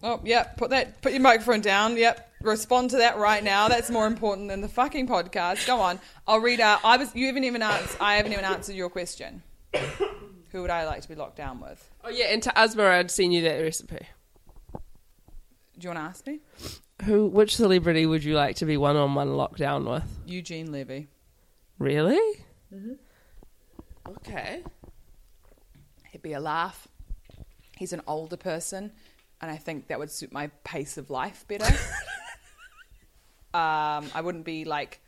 Oh, 0.03 0.19
yep. 0.23 0.57
Put 0.57 0.69
that. 0.71 1.01
Put 1.01 1.13
your 1.13 1.21
microphone 1.21 1.61
down. 1.61 1.97
Yep. 1.97 2.33
Respond 2.41 2.91
to 2.91 2.97
that 2.97 3.17
right 3.17 3.43
now. 3.43 3.69
That's 3.69 3.89
more 3.89 4.07
important 4.07 4.49
than 4.49 4.61
the 4.61 4.69
fucking 4.69 5.07
podcast. 5.07 5.65
Go 5.65 5.79
on. 5.79 5.99
I'll 6.27 6.39
read 6.39 6.59
out. 6.59 6.81
I 6.83 6.97
was. 6.97 7.15
You 7.15 7.27
haven't 7.27 7.45
even 7.45 7.61
answered. 7.61 7.97
I 7.99 8.15
haven't 8.17 8.33
even 8.33 8.45
answered 8.45 8.75
your 8.75 8.89
question. 8.89 9.41
Who 10.55 10.61
would 10.61 10.71
I 10.71 10.85
like 10.85 11.01
to 11.01 11.09
be 11.09 11.15
locked 11.15 11.35
down 11.35 11.59
with? 11.59 11.91
Oh 12.01 12.07
yeah, 12.07 12.27
and 12.27 12.41
to 12.43 12.57
Asma, 12.57 12.85
I'd 12.85 13.11
seen 13.11 13.33
you 13.33 13.41
that 13.41 13.59
recipe. 13.59 14.07
Do 14.71 14.79
you 15.81 15.89
want 15.89 15.99
to 15.99 16.03
ask 16.03 16.25
me? 16.25 16.39
Who? 17.03 17.27
Which 17.27 17.57
celebrity 17.57 18.05
would 18.05 18.23
you 18.23 18.35
like 18.35 18.55
to 18.55 18.65
be 18.65 18.77
one-on-one 18.77 19.27
lockdown 19.27 19.85
with? 19.85 20.09
Eugene 20.25 20.71
Levy. 20.71 21.09
Really? 21.77 22.39
Mm-hmm. 22.73 22.93
Okay. 24.11 24.63
He'd 26.13 26.21
be 26.21 26.31
a 26.31 26.39
laugh. 26.39 26.87
He's 27.77 27.91
an 27.91 28.01
older 28.07 28.37
person, 28.37 28.93
and 29.41 29.51
I 29.51 29.57
think 29.57 29.87
that 29.87 29.99
would 29.99 30.09
suit 30.09 30.31
my 30.31 30.47
pace 30.63 30.97
of 30.97 31.09
life 31.09 31.45
better. 31.49 31.65
um, 33.53 34.09
I 34.15 34.21
wouldn't 34.23 34.45
be 34.45 34.63
like 34.63 35.01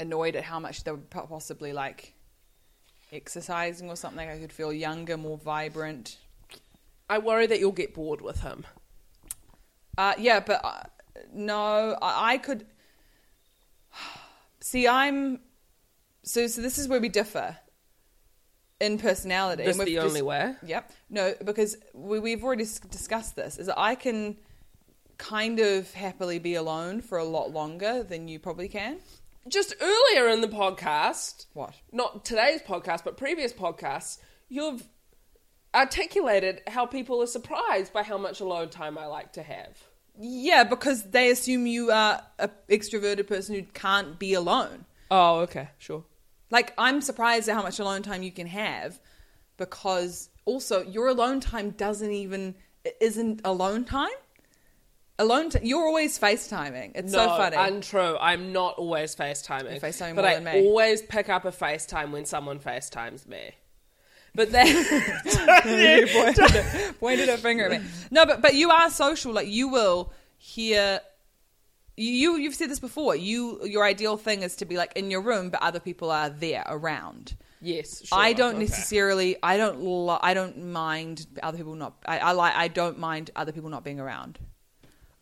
annoyed 0.00 0.36
at 0.36 0.44
how 0.44 0.58
much 0.58 0.84
they 0.84 0.90
would 0.90 1.10
possibly 1.10 1.74
like 1.74 2.14
exercising 3.12 3.88
or 3.88 3.96
something. 3.96 4.28
I 4.28 4.38
could 4.38 4.52
feel 4.52 4.72
younger, 4.72 5.16
more 5.16 5.38
vibrant. 5.38 6.18
I 7.08 7.18
worry 7.18 7.46
that 7.46 7.60
you'll 7.60 7.72
get 7.72 7.94
bored 7.94 8.20
with 8.20 8.40
him. 8.40 8.66
Uh, 9.96 10.14
yeah, 10.18 10.40
but 10.40 10.60
uh, 10.64 10.82
no, 11.32 11.96
I, 12.02 12.32
I 12.32 12.38
could. 12.38 12.66
See, 14.60 14.88
I'm 14.88 15.40
so 16.22 16.46
so 16.48 16.60
this 16.60 16.78
is 16.78 16.88
where 16.88 17.00
we 17.00 17.08
differ 17.08 17.56
in 18.80 18.98
personality. 18.98 19.64
That's 19.64 19.78
the 19.78 19.94
just- 19.94 20.06
only 20.06 20.22
way. 20.22 20.54
Yep. 20.64 20.92
No, 21.08 21.34
because 21.44 21.76
we, 21.94 22.18
we've 22.18 22.44
already 22.44 22.64
discussed 22.64 23.36
this. 23.36 23.58
Is 23.58 23.66
that 23.66 23.78
I 23.78 23.94
can 23.94 24.36
kind 25.18 25.60
of 25.60 25.92
happily 25.94 26.38
be 26.38 26.54
alone 26.56 27.00
for 27.00 27.18
a 27.18 27.24
lot 27.24 27.50
longer 27.50 28.02
than 28.02 28.28
you 28.28 28.38
probably 28.38 28.68
can. 28.68 28.98
Just 29.48 29.74
earlier 29.80 30.28
in 30.28 30.40
the 30.40 30.48
podcast, 30.48 31.46
What? 31.52 31.74
not 31.92 32.24
today's 32.24 32.62
podcast, 32.62 33.04
but 33.04 33.16
previous 33.16 33.52
podcasts, 33.52 34.18
you've 34.48 34.86
articulated 35.74 36.62
how 36.66 36.86
people 36.86 37.22
are 37.22 37.26
surprised 37.26 37.92
by 37.92 38.02
how 38.02 38.18
much 38.18 38.40
alone 38.40 38.70
time 38.70 38.98
I 38.98 39.06
like 39.06 39.32
to 39.34 39.42
have. 39.42 39.76
Yeah, 40.18 40.64
because 40.64 41.10
they 41.10 41.30
assume 41.30 41.66
you 41.66 41.90
are 41.90 42.22
an 42.38 42.50
extroverted 42.68 43.26
person 43.26 43.54
who 43.54 43.62
can't 43.62 44.18
be 44.18 44.34
alone. 44.34 44.86
Oh, 45.10 45.40
okay, 45.40 45.68
sure. 45.78 46.04
Like 46.50 46.72
I'm 46.78 47.00
surprised 47.00 47.48
at 47.48 47.54
how 47.54 47.62
much 47.62 47.78
alone 47.78 48.02
time 48.02 48.22
you 48.22 48.32
can 48.32 48.46
have 48.46 48.98
because 49.56 50.28
also 50.44 50.82
your 50.82 51.08
alone 51.08 51.40
time 51.40 51.70
doesn't 51.70 52.10
even 52.12 52.54
isn't 53.00 53.40
alone 53.44 53.84
time. 53.84 54.08
Alone 55.18 55.48
t- 55.50 55.60
you're 55.62 55.84
always 55.86 56.18
FaceTiming. 56.18 56.92
It's 56.94 57.12
so 57.12 57.24
No, 57.26 57.36
funny. 57.38 57.56
Untrue. 57.56 58.18
I'm 58.20 58.52
not 58.52 58.76
always 58.76 59.16
FaceTiming. 59.16 59.70
You're 59.70 59.80
FaceTiming 59.80 60.14
but 60.14 60.22
more 60.22 60.30
I 60.30 60.34
than 60.34 60.44
me. 60.44 60.66
always 60.66 61.00
pick 61.02 61.28
up 61.30 61.44
a 61.46 61.50
FaceTime 61.52 62.10
when 62.10 62.26
someone 62.26 62.58
FaceTimes 62.58 63.26
me. 63.26 63.52
But 64.34 64.52
then 64.52 64.66
you 65.64 66.06
pointed, 66.12 66.54
a, 66.54 66.92
pointed 67.00 67.28
a 67.30 67.38
finger 67.38 67.64
at 67.70 67.80
me. 67.80 67.88
No, 68.10 68.26
but 68.26 68.42
but 68.42 68.54
you 68.54 68.70
are 68.70 68.90
social. 68.90 69.32
Like 69.32 69.48
you 69.48 69.68
will 69.68 70.12
hear. 70.36 71.00
You 71.96 72.36
you've 72.36 72.54
said 72.54 72.68
this 72.68 72.78
before. 72.80 73.16
You 73.16 73.64
your 73.64 73.82
ideal 73.84 74.18
thing 74.18 74.42
is 74.42 74.56
to 74.56 74.66
be 74.66 74.76
like 74.76 74.92
in 74.96 75.10
your 75.10 75.22
room, 75.22 75.48
but 75.48 75.62
other 75.62 75.80
people 75.80 76.10
are 76.10 76.28
there 76.28 76.64
around. 76.68 77.34
yes, 77.62 78.04
sure, 78.04 78.18
I 78.18 78.34
don't 78.34 78.56
okay. 78.56 78.64
necessarily. 78.64 79.36
I 79.42 79.56
don't. 79.56 79.80
Lo- 79.80 80.18
I 80.20 80.34
don't 80.34 80.62
mind 80.70 81.26
other 81.42 81.56
people 81.56 81.74
not. 81.74 81.94
I, 82.04 82.18
I 82.18 82.32
like. 82.32 82.54
I 82.54 82.68
don't 82.68 82.98
mind 82.98 83.30
other 83.34 83.52
people 83.52 83.70
not 83.70 83.82
being 83.84 83.98
around. 83.98 84.38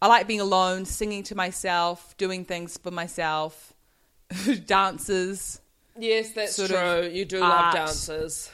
I 0.02 0.06
like 0.06 0.26
being 0.26 0.40
alone, 0.40 0.84
singing 0.84 1.22
to 1.24 1.34
myself, 1.34 2.16
doing 2.16 2.44
things 2.44 2.76
for 2.76 2.90
myself, 2.90 3.72
dances. 4.66 5.60
Yes, 5.98 6.32
that's 6.32 6.56
true. 6.56 6.76
of 6.76 7.12
You 7.12 7.24
do 7.24 7.42
art. 7.42 7.74
love 7.74 7.74
dances. 7.74 8.50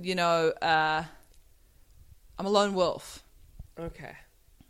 You 0.00 0.14
know, 0.14 0.48
uh, 0.62 1.04
I'm 2.38 2.46
a 2.46 2.50
lone 2.50 2.74
wolf. 2.74 3.22
Okay. 3.78 4.12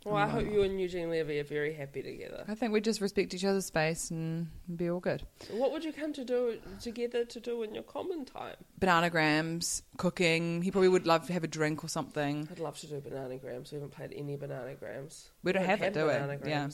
Well, 0.05 0.15
I 0.15 0.27
hope 0.27 0.49
you 0.49 0.63
and 0.63 0.79
Eugene 0.79 1.09
Levy 1.09 1.39
are 1.39 1.43
very 1.43 1.73
happy 1.73 2.01
together. 2.01 2.45
I 2.47 2.55
think 2.55 2.71
we 2.71 2.79
just 2.79 3.01
respect 3.01 3.33
each 3.33 3.43
other's 3.43 3.65
space 3.65 4.11
and 4.11 4.47
be 4.73 4.89
all 4.89 5.01
good. 5.01 5.23
What 5.51 5.73
would 5.73 5.83
you 5.83 5.91
come 5.91 6.13
to 6.13 6.23
do 6.23 6.57
together 6.81 7.25
to 7.25 7.39
do 7.41 7.63
in 7.63 7.73
your 7.73 7.83
common 7.83 8.23
time? 8.23 8.55
Bananagrams, 8.79 9.81
cooking. 9.97 10.61
He 10.61 10.71
probably 10.71 10.87
would 10.87 11.05
love 11.05 11.27
to 11.27 11.33
have 11.33 11.43
a 11.43 11.47
drink 11.47 11.83
or 11.83 11.89
something. 11.89 12.47
I'd 12.49 12.59
love 12.59 12.79
to 12.79 12.87
do 12.87 13.01
bananagrams. 13.01 13.71
We 13.71 13.75
haven't 13.75 13.91
played 13.91 14.13
any 14.15 14.37
bananagrams. 14.37 15.27
We 15.43 15.51
don't 15.51 15.65
have 15.65 15.81
it, 15.81 15.93
do 15.93 16.05
we? 16.05 16.49
Yeah. 16.49 16.69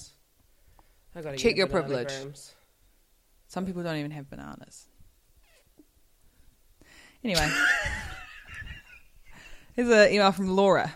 I 1.15 1.21
gotta 1.21 1.37
Check 1.37 1.57
your 1.57 1.67
privilege. 1.67 2.13
Some 3.47 3.65
people 3.65 3.81
don't 3.81 3.97
even 3.97 4.11
have 4.11 4.29
bananas. 4.29 4.85
Anyway, 7.23 7.49
here's 9.75 9.89
an 9.89 10.13
email 10.13 10.31
from 10.31 10.55
Laura. 10.55 10.93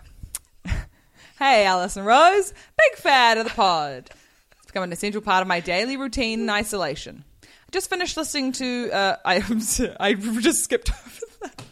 Hey, 1.40 1.66
Alice 1.66 1.96
and 1.96 2.06
Rose, 2.06 2.54
big 2.78 2.98
fan 3.02 3.38
of 3.38 3.46
the 3.46 3.52
pod. 3.52 4.10
It's 4.58 4.66
become 4.68 4.84
an 4.84 4.92
essential 4.92 5.22
part 5.22 5.42
of 5.42 5.48
my 5.48 5.62
daily 5.62 5.96
routine 5.96 6.42
in 6.42 6.50
isolation. 6.50 7.24
I 7.44 7.48
just 7.72 7.90
finished 7.90 8.18
listening 8.18 8.52
to. 8.54 8.92
Uh, 8.92 9.16
I 9.24 9.36
I 10.02 10.14
just 10.16 10.66
skipped 10.66 10.92
over 11.06 11.26
that. 11.44 11.64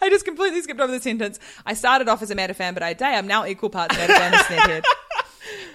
I 0.00 0.08
just 0.08 0.24
completely 0.24 0.62
skipped 0.62 0.80
over 0.80 0.90
the 0.90 1.00
sentence. 1.00 1.38
I 1.66 1.74
started 1.74 2.08
off 2.08 2.22
as 2.22 2.30
a 2.30 2.34
Matter 2.34 2.54
fan, 2.54 2.72
but 2.72 2.82
I 2.82 2.94
day 2.94 3.14
I'm 3.14 3.26
now 3.26 3.44
equal 3.44 3.68
parts 3.68 3.96
Matter 3.96 4.14
fan 4.14 4.34
and 4.34 4.42
Snathead. 4.44 4.84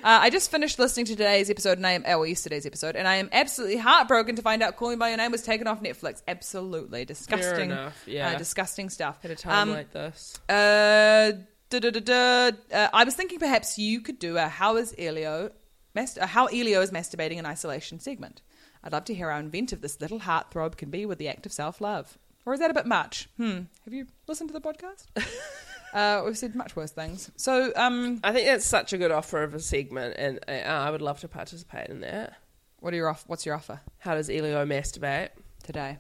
Uh, 0.04 0.20
I 0.22 0.30
just 0.30 0.52
finished 0.52 0.78
listening 0.78 1.08
to 1.08 1.16
today's 1.16 1.50
episode, 1.50 1.80
and 1.80 1.88
I 1.88 1.94
am, 1.94 2.04
oh, 2.08 2.20
well, 2.20 2.28
yesterday's 2.28 2.68
episode, 2.68 2.96
and 2.96 3.08
I 3.08 3.16
am 3.16 3.28
absolutely 3.32 3.78
heartbroken 3.78 4.36
to 4.36 4.44
find 4.44 4.62
out 4.62 4.76
"Call 4.78 4.92
Me 4.92 4.96
by 4.96 5.08
Your 5.10 5.18
Name 5.18 5.32
was 5.32 5.42
taken 5.42 5.66
off 5.66 5.82
Netflix. 5.82 6.22
Absolutely 6.28 7.06
disgusting, 7.06 7.72
enough, 7.72 8.04
yeah. 8.06 8.30
uh, 8.30 8.38
disgusting 8.38 8.90
stuff. 8.92 9.18
At 9.26 9.32
a 9.32 9.36
time 9.36 9.70
Um, 9.70 9.76
like 9.76 9.92
this. 9.92 10.40
uh. 10.48 11.32
Uh, 11.74 12.52
I 12.72 13.04
was 13.04 13.16
thinking 13.16 13.40
perhaps 13.40 13.78
you 13.78 14.02
could 14.02 14.20
do 14.20 14.38
a 14.38 14.48
"How 14.48 14.76
is 14.78 14.94
Elio?" 14.98 15.52
Mas- 15.94 16.18
uh, 16.18 16.28
how 16.28 16.46
Elio 16.48 16.82
is 16.82 16.92
masturbating 16.92 17.38
in 17.38 17.46
isolation 17.46 18.00
segment. 18.00 18.42
I'd 18.84 18.92
love 18.92 19.06
to 19.06 19.14
hear 19.16 19.32
how 19.32 19.40
inventive 19.40 19.82
this 19.82 20.00
little 20.00 20.20
heartthrob 20.20 20.78
can 20.78 20.90
be 20.92 21.06
with 21.06 21.18
the 21.18 21.28
act 21.28 21.46
of 21.46 21.52
self-love. 21.54 22.18
Or 22.46 22.54
is 22.54 22.60
that 22.60 22.70
a 22.70 22.74
bit 22.74 22.86
much? 22.86 23.28
Hmm. 23.38 23.62
Have 23.86 23.94
you 23.94 24.06
listened 24.28 24.50
to 24.50 24.54
the 24.54 24.62
podcast? 24.62 25.06
uh, 25.94 26.22
we've 26.24 26.38
said 26.38 26.54
much 26.56 26.76
worse 26.76 26.92
things. 26.92 27.32
So, 27.38 27.74
um, 27.76 28.20
I 28.24 28.32
think 28.32 28.46
that's 28.46 28.66
such 28.66 28.94
a 28.94 28.98
good 29.00 29.10
offer 29.12 29.42
of 29.42 29.56
a 29.56 29.60
segment, 29.60 30.16
and 30.20 30.40
uh, 30.48 30.52
I 30.52 30.92
would 30.92 31.02
love 31.02 31.20
to 31.22 31.28
participate 31.28 31.90
in 31.90 32.02
that. 32.02 32.36
what 32.80 32.94
are 32.94 32.98
your 32.98 33.10
off- 33.10 33.24
What's 33.28 33.46
your 33.46 33.56
offer 33.56 33.82
How 34.00 34.14
does 34.14 34.30
Elio 34.30 34.64
masturbate? 34.66 35.30
today? 35.64 35.98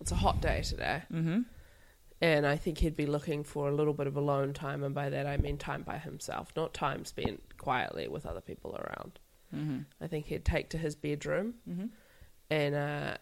It's 0.00 0.10
a 0.10 0.16
hot 0.16 0.40
day 0.40 0.62
today. 0.62 1.02
Mm-hmm. 1.12 1.40
And 2.20 2.46
I 2.46 2.56
think 2.56 2.78
he'd 2.78 2.96
be 2.96 3.06
looking 3.06 3.44
for 3.44 3.68
a 3.68 3.74
little 3.74 3.92
bit 3.92 4.08
of 4.08 4.16
alone 4.16 4.52
time, 4.52 4.82
and 4.82 4.94
by 4.94 5.08
that 5.08 5.26
I 5.26 5.36
mean 5.36 5.56
time 5.56 5.82
by 5.82 5.98
himself, 5.98 6.52
not 6.56 6.74
time 6.74 7.04
spent 7.04 7.56
quietly 7.58 8.08
with 8.08 8.26
other 8.26 8.40
people 8.40 8.76
around. 8.76 9.20
Mm-hmm. 9.54 9.78
I 10.00 10.06
think 10.08 10.26
he'd 10.26 10.44
take 10.44 10.68
to 10.70 10.78
his 10.78 10.94
bedroom 10.94 11.54
and 12.50 12.74
uh, 12.74 13.16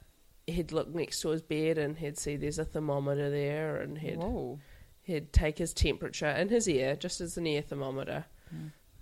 he'd 0.46 0.72
look 0.72 0.92
next 0.92 1.20
to 1.20 1.28
his 1.28 1.42
bed 1.42 1.78
and 1.78 1.96
he'd 1.98 2.18
see 2.18 2.36
there's 2.36 2.58
a 2.58 2.64
thermometer 2.64 3.30
there, 3.30 3.76
and 3.82 3.98
he'd 3.98 4.16
Whoa. 4.16 4.58
he'd 5.02 5.32
take 5.32 5.58
his 5.58 5.74
temperature 5.74 6.30
in 6.30 6.48
his 6.48 6.66
ear, 6.68 6.96
just 6.96 7.20
as 7.20 7.36
an 7.36 7.46
ear 7.46 7.62
thermometer. 7.62 8.24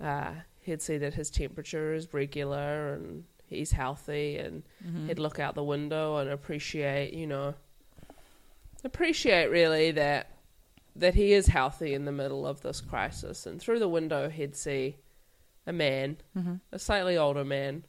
Uh, 0.00 0.32
he'd 0.60 0.82
see 0.82 0.98
that 0.98 1.14
his 1.14 1.30
temperature 1.30 1.94
is 1.94 2.12
regular 2.12 2.94
and 2.94 3.24
he's 3.46 3.70
healthy, 3.70 4.38
and 4.38 4.64
he'd 5.06 5.20
look 5.20 5.38
out 5.38 5.54
the 5.54 5.62
window 5.62 6.16
and 6.16 6.30
appreciate, 6.30 7.14
you 7.14 7.26
know, 7.26 7.54
appreciate 8.84 9.50
really 9.50 9.90
that 9.92 10.30
that 10.96 11.14
he 11.14 11.32
is 11.32 11.48
healthy 11.48 11.92
in 11.94 12.04
the 12.04 12.12
middle 12.12 12.46
of 12.46 12.60
this 12.60 12.80
crisis. 12.80 13.46
And 13.46 13.60
through 13.60 13.80
the 13.80 13.88
window, 13.88 14.28
he'd 14.28 14.54
see 14.54 14.96
a 15.66 15.72
man, 15.72 16.18
a 16.70 16.78
slightly 16.78 17.16
older 17.16 17.44
man, 17.44 17.84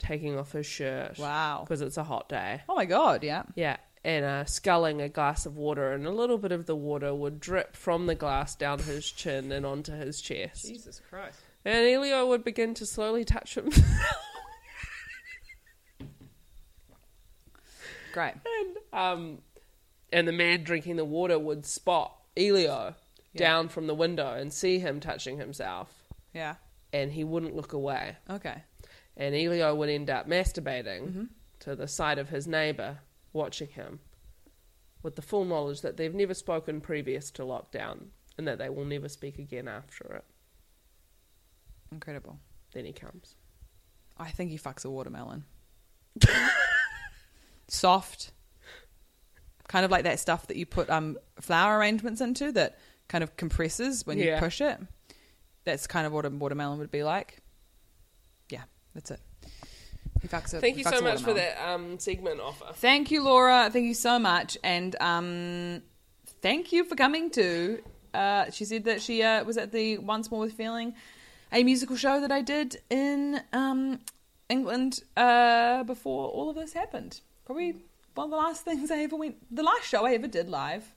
taking 0.00 0.36
off 0.36 0.50
his 0.52 0.66
shirt. 0.66 1.18
Wow. 1.18 1.60
because 1.64 1.80
it's 1.80 1.96
a 1.96 2.02
hot 2.04 2.28
day. 2.28 2.62
Oh 2.68 2.74
my 2.74 2.86
god, 2.86 3.22
yeah. 3.22 3.44
Yeah, 3.54 3.76
and 4.04 4.24
uh, 4.24 4.44
sculling 4.46 5.00
a 5.00 5.08
glass 5.08 5.46
of 5.46 5.56
water, 5.56 5.92
and 5.92 6.06
a 6.06 6.10
little 6.10 6.38
bit 6.38 6.50
of 6.52 6.66
the 6.66 6.74
water 6.76 7.14
would 7.14 7.38
drip 7.40 7.76
from 7.76 8.06
the 8.06 8.14
glass 8.16 8.56
down 8.56 8.80
his 8.80 9.08
chin 9.10 9.52
and 9.52 9.64
onto 9.64 9.92
his 9.92 10.20
chest. 10.20 10.66
Jesus 10.66 11.00
Christ. 11.08 11.38
And 11.64 11.86
Elio 11.86 12.26
would 12.26 12.44
begin 12.44 12.74
to 12.74 12.84
slowly 12.84 13.24
touch 13.24 13.56
him. 13.56 13.70
Great. 18.12 18.34
and, 18.44 18.76
um, 18.92 19.38
and 20.14 20.28
the 20.28 20.32
man 20.32 20.62
drinking 20.62 20.94
the 20.94 21.04
water 21.04 21.36
would 21.38 21.66
spot 21.66 22.16
Elio 22.36 22.94
down 23.36 23.68
from 23.68 23.88
the 23.88 23.94
window 23.94 24.32
and 24.32 24.52
see 24.52 24.78
him 24.78 25.00
touching 25.00 25.38
himself, 25.38 25.92
Yeah. 26.32 26.54
and 26.92 27.10
he 27.12 27.24
wouldn't 27.24 27.56
look 27.56 27.72
away. 27.72 28.16
Okay. 28.30 28.62
And 29.16 29.34
Elio 29.34 29.74
would 29.74 29.88
end 29.88 30.08
up 30.08 30.28
masturbating 30.28 31.02
mm-hmm. 31.02 31.24
to 31.60 31.74
the 31.74 31.88
side 31.88 32.18
of 32.18 32.28
his 32.28 32.46
neighbour, 32.46 33.00
watching 33.32 33.66
him, 33.68 33.98
with 35.02 35.16
the 35.16 35.22
full 35.22 35.44
knowledge 35.44 35.80
that 35.80 35.96
they've 35.96 36.14
never 36.14 36.32
spoken 36.32 36.80
previous 36.80 37.32
to 37.32 37.42
lockdown 37.42 38.06
and 38.38 38.46
that 38.46 38.58
they 38.58 38.68
will 38.68 38.84
never 38.84 39.08
speak 39.08 39.40
again 39.40 39.66
after 39.66 40.04
it. 40.14 40.24
Incredible. 41.90 42.38
Then 42.72 42.84
he 42.84 42.92
comes. 42.92 43.34
I 44.16 44.30
think 44.30 44.52
he 44.52 44.58
fucks 44.58 44.84
a 44.84 44.90
watermelon. 44.90 45.44
Soft. 47.68 48.30
Kind 49.74 49.84
of 49.84 49.90
like 49.90 50.04
that 50.04 50.20
stuff 50.20 50.46
that 50.46 50.56
you 50.56 50.66
put 50.66 50.88
um, 50.88 51.18
flower 51.40 51.76
arrangements 51.76 52.20
into 52.20 52.52
that 52.52 52.78
kind 53.08 53.24
of 53.24 53.36
compresses 53.36 54.06
when 54.06 54.18
you 54.18 54.36
push 54.38 54.60
it. 54.60 54.78
That's 55.64 55.88
kind 55.88 56.06
of 56.06 56.12
what 56.12 56.24
a 56.24 56.30
watermelon 56.30 56.78
would 56.78 56.92
be 56.92 57.02
like. 57.02 57.38
Yeah, 58.48 58.62
that's 58.94 59.10
it. 59.10 59.18
He 60.22 60.28
fucks 60.28 60.54
a, 60.54 60.60
Thank 60.60 60.76
he 60.76 60.82
you 60.82 60.86
fucks 60.86 60.90
so 60.90 60.98
a 61.00 61.02
much 61.02 61.22
for 61.22 61.32
watermelon. 61.32 61.54
that 61.56 61.68
um, 61.68 61.98
segment 61.98 62.40
offer. 62.40 62.66
Thank 62.74 63.10
you, 63.10 63.24
Laura. 63.24 63.68
Thank 63.68 63.86
you 63.86 63.94
so 63.94 64.16
much. 64.20 64.56
And 64.62 64.94
um, 65.00 65.82
thank 66.40 66.70
you 66.70 66.84
for 66.84 66.94
coming 66.94 67.28
to. 67.32 67.82
Uh, 68.14 68.52
she 68.52 68.64
said 68.64 68.84
that 68.84 69.02
she 69.02 69.24
uh, 69.24 69.42
was 69.42 69.56
at 69.56 69.72
the 69.72 69.98
Once 69.98 70.30
More 70.30 70.38
with 70.38 70.52
Feeling, 70.52 70.94
a 71.50 71.64
musical 71.64 71.96
show 71.96 72.20
that 72.20 72.30
I 72.30 72.42
did 72.42 72.80
in 72.90 73.40
um, 73.52 73.98
England 74.48 75.00
uh, 75.16 75.82
before 75.82 76.28
all 76.28 76.48
of 76.48 76.54
this 76.54 76.74
happened. 76.74 77.22
Probably 77.44 77.74
one 78.14 78.26
of 78.26 78.30
the 78.30 78.36
last 78.36 78.64
things 78.64 78.90
I 78.90 78.98
ever 78.98 79.16
went. 79.16 79.36
The 79.54 79.62
last 79.62 79.84
show 79.88 80.06
I 80.06 80.14
ever 80.14 80.28
did 80.28 80.48
live. 80.48 80.94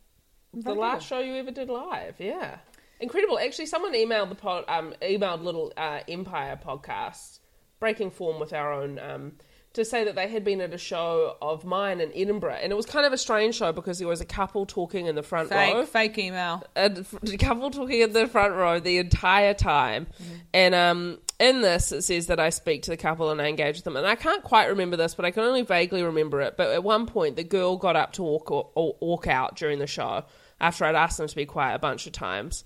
The 0.54 0.74
last 0.74 1.06
show 1.08 1.20
you 1.20 1.36
ever 1.36 1.52
did 1.52 1.70
live, 1.70 2.16
yeah. 2.20 2.58
Incredible. 3.00 3.38
Actually, 3.38 3.68
someone 3.68 3.94
emailed 3.94 4.30
the 4.30 4.36
pod, 4.36 4.66
um, 4.68 4.94
emailed 5.02 5.44
little 5.44 5.72
uh, 5.78 6.00
Empire 6.08 6.60
podcast, 6.64 7.40
breaking 7.80 8.12
form 8.12 8.40
with 8.40 8.54
our 8.54 8.74
own 8.74 8.98
um, 8.98 9.34
to 9.74 9.86
say 9.86 10.04
that 10.04 10.16
they 10.16 10.28
had 10.28 10.44
been 10.44 10.60
at 10.62 10.74
a 10.74 10.78
show 10.78 11.38
of 11.42 11.64
mine 11.64 12.02
in 12.02 12.12
Edinburgh, 12.16 12.58
and 12.62 12.72
it 12.72 12.76
was 12.76 12.88
kind 12.88 13.06
of 13.06 13.14
a 13.14 13.18
strange 13.18 13.56
show 13.56 13.72
because 13.72 14.00
there 14.00 14.08
was 14.08 14.22
a 14.22 14.26
couple 14.26 14.66
talking 14.66 15.06
in 15.06 15.14
the 15.14 15.22
front 15.22 15.52
row, 15.52 15.86
Fake, 15.86 16.16
fake 16.16 16.18
email. 16.18 16.64
a 16.76 16.90
couple 17.38 17.70
talking 17.70 18.02
in 18.02 18.14
the 18.14 18.28
front 18.28 18.54
row 18.56 18.80
the 18.80 18.98
entire 18.98 19.54
time. 19.54 20.08
And 20.54 20.74
um, 20.74 21.20
in 21.40 21.62
this, 21.62 21.92
it 21.92 22.02
says 22.04 22.28
that 22.28 22.40
I 22.40 22.50
speak 22.50 22.84
to 22.84 22.92
the 22.92 22.98
couple 22.98 23.30
and 23.30 23.42
I 23.42 23.48
engage 23.48 23.76
with 23.76 23.84
them. 23.84 23.96
And 23.96 24.08
I 24.08 24.16
can't 24.16 24.44
quite 24.44 24.66
remember 24.66 24.98
this, 24.98 25.14
but 25.14 25.26
I 25.26 25.32
can 25.32 25.44
only 25.44 25.62
vaguely 25.62 26.04
remember 26.04 26.42
it. 26.42 26.58
But 26.58 26.72
at 26.72 26.84
one 26.84 27.06
point, 27.06 27.36
the 27.36 27.44
girl 27.44 27.78
got 27.78 27.96
up 27.96 28.14
to 28.14 28.24
walk 28.24 28.52
or, 28.52 28.70
or 28.76 28.96
walk 29.00 29.28
out 29.28 29.56
during 29.56 29.80
the 29.80 29.88
show 29.88 30.26
after 30.60 30.86
I'd 30.86 30.96
asked 30.96 31.18
them 31.18 31.28
to 31.28 31.36
be 31.36 31.46
quiet 31.46 31.76
a 31.76 31.80
bunch 31.80 32.08
of 32.08 32.14
times, 32.14 32.64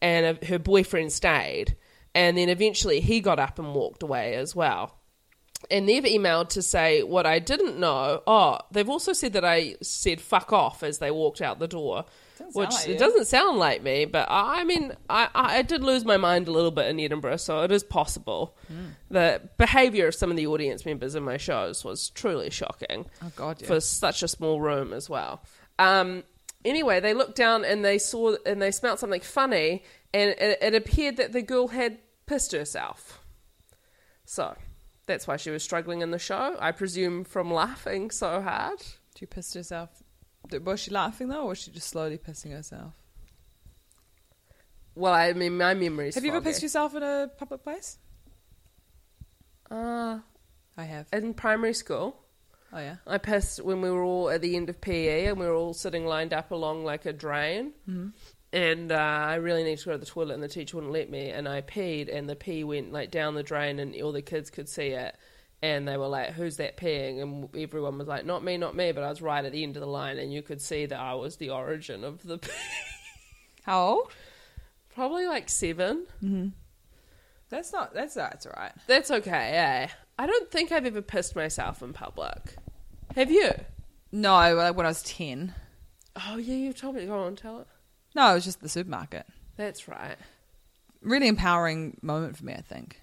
and 0.00 0.42
her 0.44 0.58
boyfriend 0.58 1.12
stayed. 1.12 1.76
And 2.14 2.38
then 2.38 2.48
eventually, 2.48 3.00
he 3.00 3.20
got 3.20 3.38
up 3.38 3.58
and 3.58 3.74
walked 3.74 4.02
away 4.02 4.34
as 4.36 4.54
well 4.54 4.98
and 5.70 5.88
they've 5.88 6.04
emailed 6.04 6.50
to 6.50 6.62
say 6.62 7.02
what 7.02 7.26
I 7.26 7.38
didn't 7.38 7.78
know. 7.78 8.22
Oh, 8.26 8.58
they've 8.70 8.88
also 8.88 9.12
said 9.12 9.32
that 9.34 9.44
I 9.44 9.76
said 9.82 10.20
"fuck 10.20 10.52
off" 10.52 10.82
as 10.82 10.98
they 10.98 11.10
walked 11.10 11.40
out 11.40 11.58
the 11.58 11.68
door, 11.68 12.04
which 12.52 12.70
like 12.70 12.88
it 12.88 12.92
you. 12.92 12.98
doesn't 12.98 13.26
sound 13.26 13.58
like 13.58 13.82
me. 13.82 14.04
But 14.04 14.30
I, 14.30 14.60
I 14.60 14.64
mean, 14.64 14.92
I, 15.08 15.28
I 15.34 15.62
did 15.62 15.82
lose 15.82 16.04
my 16.04 16.16
mind 16.16 16.48
a 16.48 16.52
little 16.52 16.70
bit 16.70 16.86
in 16.86 17.00
Edinburgh, 17.00 17.38
so 17.38 17.62
it 17.62 17.72
is 17.72 17.82
possible. 17.82 18.56
Hmm. 18.68 18.86
The 19.10 19.48
behaviour 19.58 20.08
of 20.08 20.14
some 20.14 20.30
of 20.30 20.36
the 20.36 20.46
audience 20.46 20.84
members 20.84 21.14
in 21.14 21.22
my 21.22 21.36
shows 21.36 21.84
was 21.84 22.10
truly 22.10 22.50
shocking. 22.50 23.06
Oh, 23.22 23.32
God, 23.36 23.60
yeah. 23.60 23.68
for 23.68 23.80
such 23.80 24.22
a 24.22 24.28
small 24.28 24.60
room 24.60 24.92
as 24.92 25.08
well. 25.08 25.42
Um, 25.78 26.24
anyway, 26.64 27.00
they 27.00 27.14
looked 27.14 27.36
down 27.36 27.64
and 27.64 27.84
they 27.84 27.98
saw 27.98 28.36
and 28.44 28.60
they 28.60 28.70
smelt 28.70 28.98
something 29.00 29.20
funny, 29.20 29.82
and 30.12 30.30
it, 30.30 30.58
it 30.60 30.74
appeared 30.74 31.16
that 31.16 31.32
the 31.32 31.42
girl 31.42 31.68
had 31.68 31.98
pissed 32.26 32.52
herself. 32.52 33.20
So 34.24 34.56
that's 35.06 35.26
why 35.26 35.36
she 35.36 35.50
was 35.50 35.62
struggling 35.62 36.00
in 36.00 36.10
the 36.10 36.18
show. 36.18 36.56
I 36.60 36.72
presume 36.72 37.24
from 37.24 37.52
laughing 37.52 38.10
so 38.10 38.40
hard. 38.40 38.82
She 39.18 39.26
pissed 39.26 39.54
herself. 39.54 40.03
Was 40.62 40.80
she 40.80 40.90
laughing 40.90 41.28
though, 41.28 41.42
or 41.42 41.48
was 41.48 41.58
she 41.58 41.70
just 41.70 41.88
slowly 41.88 42.18
pissing 42.18 42.52
herself? 42.52 42.94
Well, 44.94 45.12
I 45.12 45.32
mean, 45.32 45.56
my 45.56 45.74
memory's. 45.74 46.14
Have 46.14 46.24
you 46.24 46.30
ever 46.30 46.40
pissed 46.40 46.62
yourself 46.62 46.94
in 46.94 47.02
a 47.02 47.28
public 47.36 47.64
place? 47.64 47.98
Uh, 49.70 50.18
I 50.76 50.84
have. 50.84 51.08
in 51.12 51.34
primary 51.34 51.74
school, 51.74 52.24
Oh 52.74 52.80
yeah. 52.80 52.96
I 53.06 53.18
pissed 53.18 53.62
when 53.62 53.80
we 53.80 53.90
were 53.90 54.02
all 54.02 54.28
at 54.30 54.42
the 54.42 54.56
end 54.56 54.68
of 54.68 54.80
PE 54.80 55.26
and 55.26 55.38
we 55.38 55.46
were 55.46 55.54
all 55.54 55.74
sitting 55.74 56.06
lined 56.06 56.34
up 56.34 56.50
along 56.50 56.84
like 56.84 57.06
a 57.06 57.12
drain. 57.12 57.72
Mm-hmm. 57.88 58.08
And 58.52 58.92
uh, 58.92 58.96
I 58.96 59.36
really 59.36 59.62
needed 59.62 59.80
to 59.80 59.84
go 59.86 59.92
to 59.92 59.98
the 59.98 60.06
toilet, 60.06 60.34
and 60.34 60.42
the 60.42 60.48
teacher 60.48 60.76
wouldn't 60.76 60.92
let 60.92 61.10
me. 61.10 61.30
And 61.30 61.48
I 61.48 61.60
peed, 61.60 62.14
and 62.14 62.28
the 62.28 62.36
pee 62.36 62.62
went 62.62 62.92
like 62.92 63.10
down 63.10 63.34
the 63.34 63.42
drain, 63.42 63.80
and 63.80 64.00
all 64.00 64.12
the 64.12 64.22
kids 64.22 64.48
could 64.48 64.68
see 64.68 64.90
it. 64.90 65.16
And 65.64 65.88
they 65.88 65.96
were 65.96 66.08
like, 66.08 66.32
"Who's 66.32 66.58
that 66.58 66.76
peeing?" 66.76 67.22
And 67.22 67.48
everyone 67.56 67.96
was 67.96 68.06
like, 68.06 68.26
"Not 68.26 68.44
me, 68.44 68.58
not 68.58 68.76
me." 68.76 68.92
But 68.92 69.02
I 69.02 69.08
was 69.08 69.22
right 69.22 69.42
at 69.42 69.52
the 69.52 69.62
end 69.62 69.76
of 69.76 69.80
the 69.80 69.86
line, 69.88 70.18
and 70.18 70.30
you 70.30 70.42
could 70.42 70.60
see 70.60 70.84
that 70.84 71.00
I 71.00 71.14
was 71.14 71.36
the 71.36 71.48
origin 71.48 72.04
of 72.04 72.22
the 72.22 72.36
pee. 72.36 72.50
How 73.62 73.86
old? 73.86 74.12
Probably 74.94 75.26
like 75.26 75.48
seven. 75.48 76.06
That's 77.48 77.72
not. 77.72 77.94
That's 77.94 78.12
that's 78.12 78.46
right. 78.46 78.72
That's 78.86 79.10
okay. 79.10 79.30
Eh? 79.56 79.88
I 80.18 80.26
don't 80.26 80.50
think 80.50 80.70
I've 80.70 80.84
ever 80.84 81.00
pissed 81.00 81.34
myself 81.34 81.82
in 81.82 81.94
public. 81.94 82.56
Have 83.14 83.30
you? 83.30 83.50
No, 84.12 84.54
like 84.54 84.76
when 84.76 84.84
I 84.84 84.90
was 84.90 85.02
ten. 85.02 85.54
Oh 86.14 86.36
yeah, 86.36 86.56
you 86.56 86.74
told 86.74 86.96
me. 86.96 87.06
Go 87.06 87.20
on, 87.20 87.36
tell 87.36 87.60
it. 87.60 87.66
No, 88.14 88.32
it 88.32 88.34
was 88.34 88.44
just 88.44 88.60
the 88.60 88.68
supermarket. 88.68 89.24
That's 89.56 89.88
right. 89.88 90.16
Really 91.00 91.28
empowering 91.28 91.96
moment 92.02 92.36
for 92.36 92.44
me, 92.44 92.52
I 92.52 92.60
think. 92.60 93.00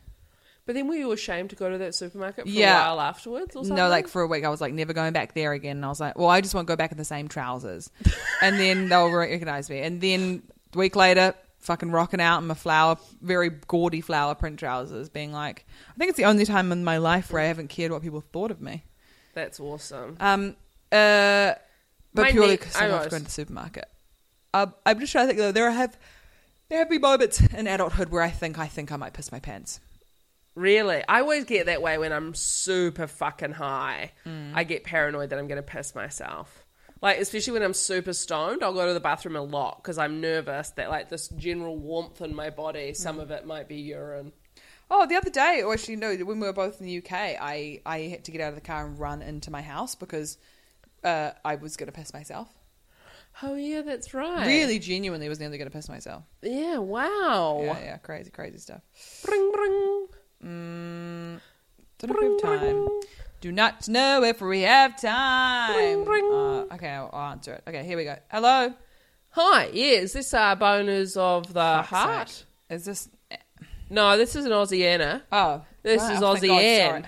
But 0.71 0.75
then 0.75 0.87
were 0.87 0.95
you 0.95 1.11
ashamed 1.11 1.49
to 1.49 1.57
go 1.57 1.69
to 1.69 1.77
that 1.79 1.93
supermarket 1.93 2.45
for 2.45 2.49
Yeah. 2.49 2.79
a 2.79 2.95
while 2.95 3.01
afterwards 3.01 3.57
or 3.57 3.65
something? 3.65 3.75
No, 3.75 3.89
like 3.89 4.07
for 4.07 4.21
a 4.21 4.27
week, 4.27 4.45
I 4.45 4.49
was 4.49 4.61
like 4.61 4.73
never 4.73 4.93
going 4.93 5.11
back 5.11 5.33
there 5.33 5.51
again. 5.51 5.75
And 5.75 5.85
I 5.85 5.89
was 5.89 5.99
like, 5.99 6.17
well, 6.17 6.29
I 6.29 6.39
just 6.39 6.55
won't 6.55 6.65
go 6.69 6.77
back 6.77 6.93
in 6.93 6.97
the 6.97 7.03
same 7.03 7.27
trousers. 7.27 7.91
and 8.41 8.57
then 8.57 8.87
they'll 8.87 9.11
recognize 9.11 9.69
me. 9.69 9.79
And 9.81 9.99
then 9.99 10.43
a 10.73 10.77
week 10.77 10.95
later, 10.95 11.33
fucking 11.59 11.91
rocking 11.91 12.21
out 12.21 12.37
in 12.37 12.47
my 12.47 12.53
flower, 12.53 12.95
very 13.21 13.49
gaudy 13.67 13.99
flower 13.99 14.33
print 14.33 14.59
trousers, 14.59 15.09
being 15.09 15.33
like, 15.33 15.65
I 15.93 15.97
think 15.97 16.07
it's 16.07 16.17
the 16.17 16.23
only 16.23 16.45
time 16.45 16.71
in 16.71 16.85
my 16.85 16.99
life 16.99 17.33
where 17.33 17.41
I 17.41 17.47
haven't 17.47 17.67
cared 17.67 17.91
what 17.91 18.01
people 18.01 18.23
thought 18.31 18.49
of 18.49 18.61
me. 18.61 18.85
That's 19.33 19.59
awesome. 19.59 20.15
Um, 20.21 20.55
uh, 20.89 21.53
but 22.13 22.21
My 22.23 22.31
purely 22.31 22.55
because 22.55 22.77
I 22.77 22.85
I 22.85 22.87
love 22.87 22.99
was- 23.03 23.09
going 23.11 23.23
to 23.23 23.27
the 23.27 23.31
supermarket. 23.31 23.85
Uh, 24.53 24.67
I'm 24.85 25.01
just 25.01 25.11
trying 25.11 25.25
to 25.25 25.33
think 25.33 25.37
though. 25.39 25.51
There 25.51 25.69
have 25.69 25.97
there 26.69 26.79
have 26.79 26.89
been 26.89 27.01
moments 27.01 27.41
in 27.41 27.67
adulthood 27.67 28.07
where 28.09 28.21
I 28.21 28.29
think 28.29 28.57
I 28.57 28.67
think 28.67 28.89
I 28.91 28.95
might 28.95 29.11
piss 29.13 29.31
my 29.33 29.39
pants. 29.41 29.81
Really? 30.55 31.03
I 31.07 31.21
always 31.21 31.45
get 31.45 31.67
that 31.67 31.81
way 31.81 31.97
when 31.97 32.11
I'm 32.11 32.33
super 32.33 33.07
fucking 33.07 33.53
high. 33.53 34.11
Mm. 34.25 34.51
I 34.53 34.63
get 34.63 34.83
paranoid 34.83 35.29
that 35.29 35.39
I'm 35.39 35.47
going 35.47 35.57
to 35.57 35.63
piss 35.63 35.95
myself. 35.95 36.65
Like, 37.01 37.19
especially 37.19 37.53
when 37.53 37.63
I'm 37.63 37.73
super 37.73 38.13
stoned, 38.13 38.63
I'll 38.63 38.73
go 38.73 38.85
to 38.85 38.93
the 38.93 38.99
bathroom 38.99 39.35
a 39.35 39.41
lot 39.41 39.81
because 39.81 39.97
I'm 39.97 40.21
nervous 40.21 40.69
that, 40.71 40.89
like, 40.89 41.09
this 41.09 41.29
general 41.29 41.77
warmth 41.77 42.21
in 42.21 42.35
my 42.35 42.49
body, 42.51 42.93
some 42.93 43.17
Mm. 43.17 43.21
of 43.23 43.31
it 43.31 43.45
might 43.45 43.67
be 43.67 43.77
urine. 43.77 44.33
Oh, 44.93 45.07
the 45.07 45.15
other 45.15 45.29
day, 45.29 45.63
or 45.63 45.73
actually 45.73 45.95
no, 45.95 46.13
when 46.17 46.39
we 46.39 46.45
were 46.45 46.53
both 46.53 46.79
in 46.81 46.85
the 46.85 46.97
UK, 46.97 47.11
I 47.39 47.81
I 47.85 47.99
had 48.09 48.25
to 48.25 48.31
get 48.31 48.41
out 48.41 48.49
of 48.49 48.55
the 48.55 48.61
car 48.61 48.85
and 48.85 48.99
run 48.99 49.21
into 49.21 49.49
my 49.49 49.61
house 49.61 49.95
because 49.95 50.37
uh, 51.03 51.31
I 51.45 51.55
was 51.55 51.77
going 51.77 51.87
to 51.87 51.93
piss 51.93 52.13
myself. 52.13 52.49
Oh, 53.41 53.55
yeah, 53.55 53.81
that's 53.81 54.13
right. 54.13 54.45
Really, 54.45 54.77
genuinely, 54.77 55.29
was 55.29 55.39
nearly 55.39 55.57
going 55.57 55.69
to 55.71 55.75
piss 55.75 55.87
myself. 55.87 56.23
Yeah, 56.43 56.77
wow. 56.79 57.61
Yeah, 57.63 57.79
yeah, 57.79 57.97
crazy, 57.99 58.29
crazy 58.29 58.57
stuff. 58.57 58.81
Bring, 59.25 59.49
bring. 60.41 61.41
Don't 61.99 62.19
we 62.19 62.25
have 62.25 62.59
time. 62.61 62.87
Do 63.41 63.51
not 63.51 63.87
know 63.87 64.23
if 64.23 64.41
we 64.41 64.61
have 64.61 64.99
time. 64.99 66.07
Uh, 66.07 66.73
okay, 66.75 66.89
I'll, 66.89 67.09
I'll 67.13 67.31
answer 67.31 67.53
it. 67.53 67.63
Okay, 67.67 67.83
here 67.83 67.97
we 67.97 68.03
go. 68.03 68.15
Hello. 68.29 68.73
Hi, 69.31 69.69
yeah, 69.73 69.99
is 69.99 70.13
this 70.13 70.33
uh, 70.33 70.55
boners 70.55 71.15
of 71.17 71.47
the 71.47 71.53
Fuck's 71.53 71.87
heart? 71.89 72.29
sake. 72.29 72.45
Is 72.69 72.85
this? 72.85 73.09
No, 73.89 74.17
this 74.17 74.35
is 74.35 74.45
an 74.45 74.51
Aussie 74.51 74.83
Anna. 74.83 75.23
Oh, 75.31 75.63
This 75.83 76.01
is 76.03 76.19
Aussie 76.19 76.47
God, 76.47 76.61
Ann. 76.61 77.07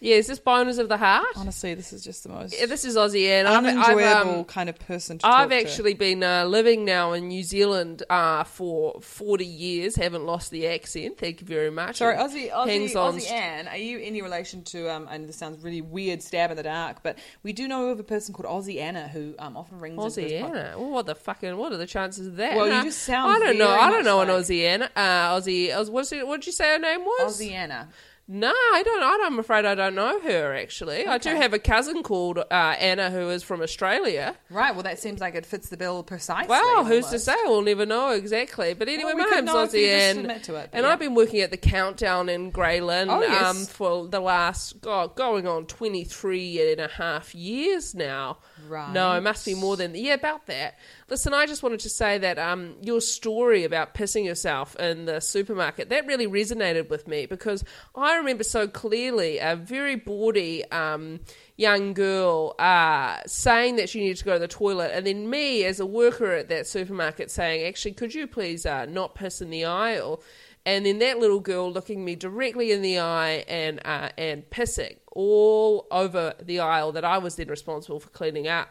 Yeah, 0.00 0.16
is 0.16 0.26
this 0.26 0.38
bonus 0.38 0.78
of 0.78 0.88
the 0.88 0.96
heart? 0.98 1.26
Honestly, 1.36 1.72
this 1.74 1.92
is 1.92 2.04
just 2.04 2.22
the 2.22 2.28
most 2.28 2.54
Yeah, 2.58 2.66
this 2.66 2.84
is 2.84 2.96
Aussie 2.96 3.28
Ann. 3.28 3.46
I've, 3.46 3.64
unenjoyable 3.64 4.00
I've, 4.04 4.26
um, 4.26 4.44
kind 4.44 4.68
of 4.68 4.78
person 4.78 5.18
to 5.18 5.26
I've 5.26 5.48
talk 5.48 5.50
to. 5.50 5.56
actually 5.56 5.94
been 5.94 6.22
uh, 6.22 6.44
living 6.44 6.84
now 6.84 7.12
in 7.14 7.28
New 7.28 7.42
Zealand 7.42 8.02
uh, 8.10 8.44
for 8.44 9.00
40 9.00 9.46
years. 9.46 9.96
Haven't 9.96 10.26
lost 10.26 10.50
the 10.50 10.66
accent. 10.68 11.16
Thank 11.18 11.40
you 11.40 11.46
very 11.46 11.70
much. 11.70 11.96
Sorry, 11.96 12.14
Aussie, 12.16 12.50
Aussie, 12.52 12.92
Aussie 12.92 13.30
Anne, 13.30 13.68
are 13.68 13.76
you 13.78 13.98
any 14.00 14.20
relation 14.20 14.62
to, 14.64 14.92
um, 14.92 15.06
I 15.10 15.16
know 15.16 15.26
this 15.26 15.36
sounds 15.36 15.62
really 15.64 15.80
weird, 15.80 16.22
stab 16.22 16.50
in 16.50 16.56
the 16.58 16.62
dark, 16.62 17.02
but 17.02 17.18
we 17.42 17.52
do 17.54 17.66
know 17.66 17.88
of 17.88 17.98
a 17.98 18.04
person 18.04 18.34
called 18.34 18.46
Aussie 18.48 18.78
Anna 18.80 19.08
who 19.08 19.34
um, 19.38 19.56
often 19.56 19.78
rings 19.80 19.98
Aussie 19.98 20.42
Anna. 20.42 20.74
Well, 20.76 20.90
what 20.90 21.06
the 21.06 21.14
fucking? 21.14 21.56
What 21.56 21.72
are 21.72 21.78
the 21.78 21.86
chances 21.86 22.26
of 22.26 22.36
that? 22.36 22.54
Well, 22.54 22.66
you 22.68 22.82
just 22.82 23.02
sound 23.02 23.32
I 23.32 23.38
don't 23.38 23.56
know. 23.58 23.70
I 23.70 23.90
don't 23.90 24.04
know 24.04 24.20
an 24.20 24.28
Aussie 24.28 24.64
Anna. 24.64 24.90
Uh, 24.94 25.36
Aussie. 25.36 25.74
Aus- 25.74 25.88
What's 25.88 26.12
it, 26.12 26.26
what 26.26 26.40
did 26.40 26.46
you 26.46 26.52
say 26.52 26.72
her 26.72 26.78
name 26.78 27.00
was? 27.00 27.40
Aussie 27.40 27.52
Anna. 27.52 27.88
No, 28.28 28.48
I 28.48 28.82
don't. 28.84 29.02
I'm 29.26 29.38
afraid 29.38 29.64
I 29.64 29.76
don't 29.76 29.94
know 29.94 30.20
her. 30.20 30.52
Actually, 30.54 31.06
I 31.06 31.18
do 31.18 31.30
have 31.30 31.52
a 31.52 31.60
cousin 31.60 32.02
called 32.02 32.38
uh, 32.38 32.44
Anna 32.50 33.10
who 33.10 33.30
is 33.30 33.44
from 33.44 33.62
Australia. 33.62 34.34
Right, 34.50 34.74
well, 34.74 34.82
that 34.82 34.98
seems 34.98 35.20
like 35.20 35.36
it 35.36 35.46
fits 35.46 35.68
the 35.68 35.76
bill 35.76 36.02
precisely. 36.02 36.48
Well, 36.48 36.84
who's 36.84 37.06
to 37.06 37.20
say? 37.20 37.36
We'll 37.44 37.62
never 37.62 37.86
know 37.86 38.10
exactly. 38.10 38.74
But 38.74 38.88
anyway, 38.88 39.12
we 39.14 39.22
my 39.22 39.30
name's 39.30 39.50
Aussie 39.50 40.42
to 40.42 40.56
it, 40.56 40.70
and 40.72 40.84
yeah. 40.84 40.90
I've 40.92 40.98
been 40.98 41.14
working 41.14 41.40
at 41.40 41.52
the 41.52 41.56
Countdown 41.56 42.28
in 42.28 42.50
Grey 42.50 42.80
Lynn 42.80 43.10
Oh, 43.10 43.20
yes. 43.20 43.44
um, 43.44 43.64
for 43.64 44.08
the 44.08 44.20
last 44.20 44.80
God, 44.80 45.14
going 45.14 45.46
on 45.46 45.66
23 45.66 46.72
and 46.72 46.80
a 46.80 46.88
half 46.88 47.32
years 47.32 47.94
now. 47.94 48.38
Right. 48.68 48.92
No, 48.92 49.12
it 49.12 49.20
must 49.20 49.44
be 49.44 49.54
more 49.54 49.76
than 49.76 49.94
yeah, 49.94 50.14
about 50.14 50.46
that. 50.46 50.76
Listen, 51.08 51.32
I 51.32 51.46
just 51.46 51.62
wanted 51.62 51.78
to 51.80 51.88
say 51.88 52.18
that 52.18 52.36
um, 52.36 52.74
your 52.82 53.00
story 53.00 53.62
about 53.62 53.94
pissing 53.94 54.24
yourself 54.24 54.74
in 54.74 55.04
the 55.04 55.20
supermarket 55.20 55.88
that 55.90 56.04
really 56.04 56.26
resonated 56.26 56.88
with 56.88 57.06
me 57.06 57.26
because 57.26 57.62
I 57.94 58.16
remember 58.16 58.42
so 58.42 58.66
clearly 58.66 59.38
a 59.38 59.54
very 59.54 59.94
bawdy 59.94 60.68
um, 60.72 61.20
young 61.56 61.94
girl 61.94 62.56
uh, 62.58 63.18
saying 63.24 63.76
that 63.76 63.88
she 63.88 64.00
needed 64.00 64.16
to 64.16 64.24
go 64.24 64.32
to 64.32 64.40
the 64.40 64.48
toilet, 64.48 64.90
and 64.94 65.06
then 65.06 65.30
me 65.30 65.64
as 65.64 65.78
a 65.78 65.86
worker 65.86 66.32
at 66.32 66.48
that 66.48 66.66
supermarket 66.66 67.30
saying, 67.30 67.64
"Actually, 67.64 67.92
could 67.92 68.12
you 68.12 68.26
please 68.26 68.66
uh, 68.66 68.86
not 68.86 69.14
piss 69.14 69.40
in 69.40 69.50
the 69.50 69.64
aisle?" 69.64 70.20
And 70.64 70.84
then 70.84 70.98
that 70.98 71.20
little 71.20 71.38
girl 71.38 71.70
looking 71.70 72.04
me 72.04 72.16
directly 72.16 72.72
in 72.72 72.82
the 72.82 72.98
eye 72.98 73.44
and 73.46 73.80
uh, 73.84 74.08
and 74.18 74.42
pissing 74.50 74.96
all 75.12 75.86
over 75.92 76.34
the 76.42 76.58
aisle 76.58 76.90
that 76.92 77.04
I 77.04 77.18
was 77.18 77.36
then 77.36 77.46
responsible 77.46 78.00
for 78.00 78.08
cleaning 78.08 78.48
up. 78.48 78.70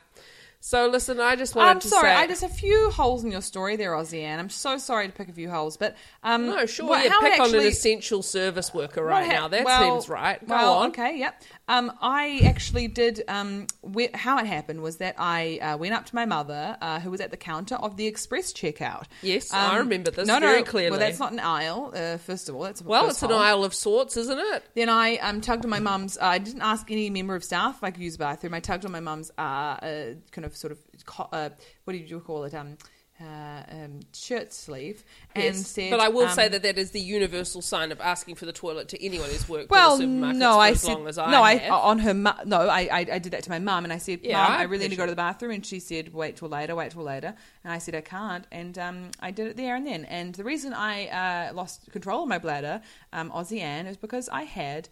So 0.66 0.88
listen, 0.88 1.20
I 1.20 1.36
just 1.36 1.54
wanted 1.54 1.68
to. 1.68 1.72
I'm 1.74 1.80
to 1.82 1.88
sorry, 1.90 2.10
say. 2.10 2.16
I 2.16 2.26
just 2.26 2.42
a 2.42 2.50
few 2.50 2.90
holes 2.90 3.24
in 3.24 3.30
your 3.32 3.44
story 3.44 3.76
there, 3.76 3.92
Aussie 3.92 4.24
Anne. 4.24 4.40
I'm 4.40 4.50
so 4.50 4.80
sorry 4.80 5.06
to 5.06 5.14
pick 5.14 5.30
a 5.30 5.32
few 5.32 5.48
holes, 5.48 5.78
but 5.78 5.96
um, 6.24 6.48
no, 6.48 6.66
sure. 6.66 6.88
what- 6.88 7.06
yeah, 7.06 7.20
pick 7.20 7.40
on 7.40 7.54
an 7.54 7.62
essential 7.62 8.24
service 8.24 8.74
worker 8.74 9.04
right 9.04 9.28
ha- 9.28 9.32
now. 9.32 9.48
That 9.48 9.64
well- 9.64 10.02
seems 10.02 10.10
right. 10.10 10.40
Go 10.40 10.56
well, 10.56 10.74
on. 10.78 10.90
Okay, 10.90 11.20
yep. 11.20 11.40
Um, 11.68 11.92
I 12.02 12.42
actually 12.46 12.88
did. 12.88 13.22
Um, 13.28 13.68
how 14.16 14.40
it 14.40 14.48
happened 14.48 14.82
was 14.82 14.98
that 14.98 15.14
I 15.20 15.60
uh, 15.60 15.78
went 15.78 15.94
up 15.94 16.08
to 16.08 16.16
my 16.16 16.26
mother, 16.26 16.76
uh, 16.82 17.00
who 17.00 17.12
was 17.12 17.22
at 17.22 17.30
the 17.30 17.38
counter 17.38 17.76
of 17.76 17.96
the 17.96 18.08
express 18.08 18.52
checkout. 18.52 19.04
Yes, 19.22 19.54
Um, 19.54 19.60
I 19.60 19.78
remember 19.78 20.10
this 20.10 20.28
no, 20.28 20.40
very 20.40 20.62
no, 20.62 20.64
clearly. 20.64 20.90
Well, 20.90 21.00
that's 21.00 21.20
not 21.20 21.32
an 21.32 21.42
aisle. 21.42 21.94
Uh, 21.96 22.18
first 22.18 22.50
of 22.50 22.56
all, 22.56 22.64
that's 22.64 22.82
a 22.82 22.86
Well, 22.86 23.08
it's 23.08 23.22
an 23.22 23.32
aisle 23.32 23.64
of 23.64 23.76
sorts, 23.76 24.18
isn't 24.18 24.40
it? 24.40 24.64
Then 24.74 24.90
I 24.90 25.18
um, 25.18 25.42
tugged 25.42 25.64
on 25.64 25.70
my 25.70 25.80
mum's. 25.80 26.18
Uh, 26.18 26.26
I 26.26 26.38
didn't 26.40 26.64
ask 26.64 26.90
any 26.90 27.12
member 27.12 27.36
of 27.36 27.44
staff 27.44 27.78
if 27.78 27.84
I 27.84 27.92
could 27.92 28.02
use 28.02 28.14
the 28.14 28.24
bathroom. 28.24 28.56
I 28.56 28.62
tugged 28.62 28.84
on 28.84 28.92
my 28.92 29.00
mum's 29.00 29.30
uh, 29.38 29.42
uh, 29.42 30.06
kind 30.32 30.46
of 30.46 30.55
sort 30.56 30.72
of 30.72 30.80
co- 31.06 31.30
uh, 31.32 31.50
what 31.84 31.94
did 31.94 32.10
you 32.10 32.20
call 32.20 32.44
it? 32.46 32.54
Um, 32.54 32.78
uh, 33.22 33.64
um, 33.72 34.02
shirt 34.14 34.52
sleeve, 34.52 35.02
and 35.34 35.56
Yes. 35.56 35.68
said. 35.68 35.90
but 35.90 36.02
I 36.02 36.10
will 36.10 36.26
um, 36.26 36.36
say 36.36 36.50
that 36.50 36.64
that 36.64 36.78
is 36.78 36.92
the 36.92 37.00
universal 37.00 37.62
sign 37.62 37.94
of 37.94 38.02
asking 38.02 38.36
for 38.36 38.46
the 38.46 38.52
toilet 38.52 38.90
to 38.90 39.02
anyone 39.02 39.30
who's 39.30 39.48
worked 39.48 39.70
Well, 39.70 40.02
in 40.02 40.20
the 40.20 40.28
supermarkets 40.28 40.36
no, 40.36 40.52
for 40.56 40.60
I 40.60 40.70
as 40.72 40.82
said 40.82 40.92
long 40.92 41.08
as 41.08 41.18
I 41.18 41.32
no. 41.32 41.42
I 41.42 41.56
have. 41.56 41.72
on 41.72 42.00
her. 42.00 42.14
Mu- 42.14 42.44
no, 42.46 42.68
I, 42.68 42.82
I 42.92 43.06
I 43.14 43.20
did 43.20 43.32
that 43.32 43.44
to 43.44 43.50
my 43.50 43.60
mum, 43.60 43.86
and 43.86 43.94
I 43.94 44.00
said, 44.00 44.20
Yeah, 44.22 44.42
"Mum, 44.44 44.52
I 44.52 44.56
I 44.58 44.64
really 44.64 44.84
need 44.84 44.90
to 44.90 44.96
go 44.98 45.06
to 45.06 45.12
the 45.14 45.16
bathroom," 45.16 45.52
and 45.52 45.66
she 45.66 45.80
said, 45.80 46.14
"Wait 46.14 46.36
till 46.36 46.50
later, 46.50 46.76
wait 46.76 46.92
till 46.92 47.04
later," 47.04 47.34
and 47.64 47.72
I 47.72 47.78
said, 47.78 47.96
"I 47.96 48.02
can't," 48.02 48.46
and 48.52 48.78
um, 48.78 49.12
I 49.22 49.32
did 49.32 49.48
it 49.48 49.56
there 49.56 49.78
and 49.78 49.88
then. 49.88 50.04
And 50.04 50.36
the 50.36 50.44
reason 50.44 50.74
I 50.74 51.08
uh, 51.08 51.54
lost 51.54 51.90
control 51.94 52.24
of 52.24 52.28
my 52.28 52.38
bladder, 52.38 52.82
um, 53.14 53.32
Aussie 53.32 53.62
Anne, 53.62 53.88
is 53.88 53.96
because 53.96 54.28
I 54.28 54.44
had 54.44 54.90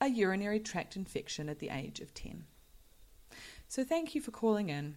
a 0.00 0.06
urinary 0.08 0.60
tract 0.60 0.94
infection 0.94 1.48
at 1.48 1.58
the 1.58 1.70
age 1.70 1.98
of 1.98 2.14
ten. 2.14 2.44
So 3.68 3.84
thank 3.84 4.14
you 4.14 4.20
for 4.20 4.30
calling 4.30 4.68
in. 4.68 4.96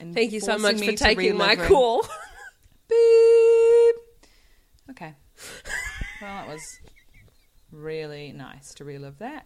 and 0.00 0.14
Thank 0.14 0.32
you 0.32 0.40
so 0.40 0.58
much 0.58 0.80
for 0.80 0.92
taking 0.92 1.36
my 1.36 1.56
call. 1.56 2.02
Beep. 2.88 3.96
Okay. 4.90 5.14
Well, 6.22 6.30
that 6.34 6.48
was 6.48 6.80
really 7.70 8.32
nice 8.32 8.72
to 8.76 8.84
relive 8.84 9.18
that. 9.18 9.44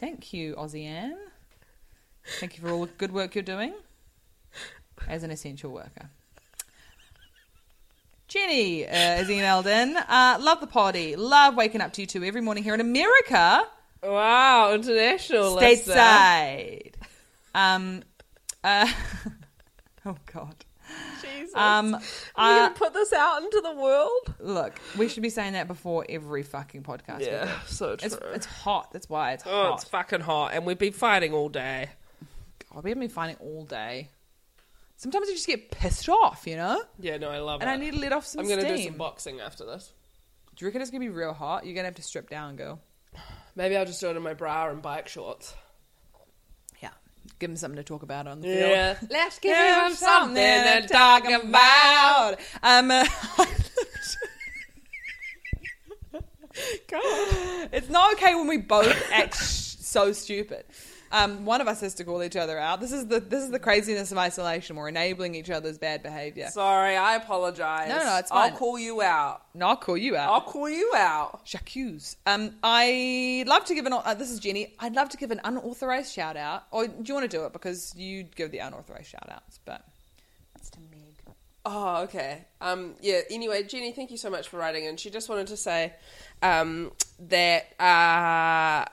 Thank 0.00 0.32
you, 0.32 0.56
Aussie 0.56 0.84
Anne. 0.86 1.16
Thank 2.40 2.56
you 2.56 2.62
for 2.62 2.70
all 2.72 2.80
the 2.86 2.92
good 2.98 3.12
work 3.12 3.36
you're 3.36 3.44
doing 3.44 3.72
as 5.06 5.22
an 5.22 5.30
essential 5.30 5.70
worker. 5.70 6.10
Jenny 8.26 8.86
uh, 8.86 8.90
has 8.90 9.28
emailed 9.28 9.66
in. 9.66 9.96
Uh, 9.96 10.38
love 10.40 10.60
the 10.60 10.66
potty. 10.66 11.14
Love 11.14 11.54
waking 11.56 11.80
up 11.80 11.92
to 11.92 12.00
you 12.00 12.08
two 12.08 12.24
every 12.24 12.40
morning 12.40 12.64
here 12.64 12.74
in 12.74 12.80
America, 12.80 13.62
wow, 14.02 14.72
international. 14.74 15.56
stateside. 15.56 16.94
Um, 17.54 18.02
uh, 18.62 18.90
oh 20.06 20.16
God. 20.32 20.54
Jesus. 21.22 21.54
Um, 21.54 21.94
Are 22.34 22.54
we 22.54 22.60
uh, 22.60 22.70
put 22.70 22.92
this 22.92 23.12
out 23.12 23.42
into 23.42 23.60
the 23.60 23.72
world? 23.72 24.34
Look, 24.40 24.80
we 24.98 25.08
should 25.08 25.22
be 25.22 25.30
saying 25.30 25.52
that 25.52 25.68
before 25.68 26.04
every 26.08 26.42
fucking 26.42 26.82
podcast. 26.82 27.20
Yeah, 27.20 27.60
so 27.66 27.96
true. 27.96 28.06
It's, 28.06 28.18
it's 28.34 28.46
hot. 28.46 28.92
That's 28.92 29.08
why 29.08 29.32
it's 29.32 29.44
hot. 29.44 29.52
oh, 29.52 29.70
hot. 29.70 29.74
it's 29.74 29.84
fucking 29.88 30.20
hot, 30.20 30.52
and 30.52 30.66
we've 30.66 30.78
been 30.78 30.92
fighting 30.92 31.32
all 31.32 31.48
day. 31.48 31.90
God, 32.72 32.84
we 32.84 32.90
haven't 32.90 33.00
been 33.00 33.10
fighting 33.10 33.36
all 33.40 33.64
day. 33.64 34.08
Sometimes 34.96 35.28
you 35.28 35.34
just 35.34 35.46
get 35.46 35.70
pissed 35.70 36.08
off, 36.08 36.46
you 36.46 36.56
know? 36.56 36.82
Yeah, 36.98 37.16
no, 37.16 37.30
I 37.30 37.38
love 37.38 37.62
And 37.62 37.70
it. 37.70 37.72
And 37.72 37.82
I 37.82 37.84
need 37.84 37.94
to 37.94 38.00
let 38.00 38.12
off 38.12 38.26
some 38.26 38.42
I'm 38.42 38.48
going 38.48 38.60
to 38.60 38.76
do 38.76 38.82
some 38.82 38.96
boxing 38.98 39.40
after 39.40 39.64
this. 39.64 39.92
Do 40.54 40.64
you 40.64 40.68
reckon 40.68 40.82
it's 40.82 40.90
going 40.90 41.00
to 41.00 41.06
be 41.06 41.14
real 41.14 41.32
hot? 41.32 41.64
You're 41.64 41.74
going 41.74 41.84
to 41.84 41.88
have 41.88 41.94
to 41.94 42.02
strip 42.02 42.28
down, 42.28 42.56
girl. 42.56 42.80
Maybe 43.56 43.76
I'll 43.76 43.84
just 43.84 44.00
do 44.00 44.10
it 44.10 44.16
in 44.16 44.22
my 44.22 44.34
bra 44.34 44.70
and 44.70 44.80
bike 44.80 45.08
shorts. 45.08 45.54
Yeah. 46.82 46.90
Give 47.38 47.50
them 47.50 47.56
something 47.56 47.76
to 47.76 47.82
talk 47.84 48.02
about 48.02 48.26
on 48.26 48.40
the 48.40 48.48
field. 48.48 48.70
Yeah. 48.70 48.96
Let's 49.10 49.38
give 49.38 49.56
him 49.56 49.92
something 49.94 50.34
to 50.34 50.88
talk 50.88 51.24
about. 51.24 52.36
Um, 52.62 52.90
uh, 52.90 53.04
it's 57.72 57.88
not 57.88 58.14
okay 58.14 58.34
when 58.34 58.46
we 58.48 58.58
both 58.58 58.96
act 59.12 59.36
so 59.36 60.12
stupid. 60.12 60.64
Um, 61.12 61.44
one 61.44 61.60
of 61.60 61.66
us 61.66 61.80
has 61.80 61.94
to 61.94 62.04
call 62.04 62.22
each 62.22 62.36
other 62.36 62.58
out. 62.58 62.80
This 62.80 62.92
is 62.92 63.06
the 63.08 63.18
this 63.18 63.42
is 63.42 63.50
the 63.50 63.58
craziness 63.58 64.12
of 64.12 64.18
isolation. 64.18 64.76
We're 64.76 64.88
enabling 64.88 65.34
each 65.34 65.50
other's 65.50 65.76
bad 65.76 66.02
behavior. 66.02 66.48
Sorry, 66.50 66.96
I 66.96 67.16
apologize. 67.16 67.88
No, 67.88 67.98
no, 67.98 68.16
it's 68.18 68.30
fine. 68.30 68.52
I'll 68.52 68.58
call 68.58 68.78
you 68.78 69.02
out. 69.02 69.42
No, 69.54 69.68
I'll 69.68 69.76
call 69.76 69.96
you 69.96 70.16
out. 70.16 70.32
I'll 70.32 70.40
call 70.40 70.70
you 70.70 70.92
out. 70.96 71.44
J'accuse. 71.44 72.16
Um, 72.26 72.54
I'd 72.62 73.44
love 73.46 73.64
to 73.64 73.74
give 73.74 73.86
an. 73.86 73.92
Uh, 73.92 74.14
this 74.14 74.30
is 74.30 74.38
Jenny. 74.38 74.74
I'd 74.78 74.94
love 74.94 75.08
to 75.08 75.16
give 75.16 75.32
an 75.32 75.40
unauthorized 75.42 76.12
shout 76.12 76.36
out. 76.36 76.64
Or 76.70 76.86
do 76.86 77.02
you 77.04 77.14
want 77.14 77.28
to 77.28 77.36
do 77.36 77.44
it 77.44 77.52
because 77.52 77.92
you 77.96 78.22
give 78.22 78.52
the 78.52 78.58
unauthorized 78.58 79.08
shout 79.08 79.28
outs? 79.30 79.58
But 79.64 79.84
it's 80.54 80.70
to 80.70 80.78
Meg. 80.80 81.34
Oh, 81.64 82.02
okay. 82.04 82.46
Um, 82.60 82.94
yeah. 83.00 83.20
Anyway, 83.30 83.64
Jenny, 83.64 83.90
thank 83.92 84.12
you 84.12 84.16
so 84.16 84.30
much 84.30 84.48
for 84.48 84.58
writing 84.58 84.84
in. 84.84 84.96
She 84.96 85.10
just 85.10 85.28
wanted 85.28 85.48
to 85.48 85.56
say 85.56 85.92
um, 86.40 86.92
that 87.28 87.80
uh, 87.80 88.88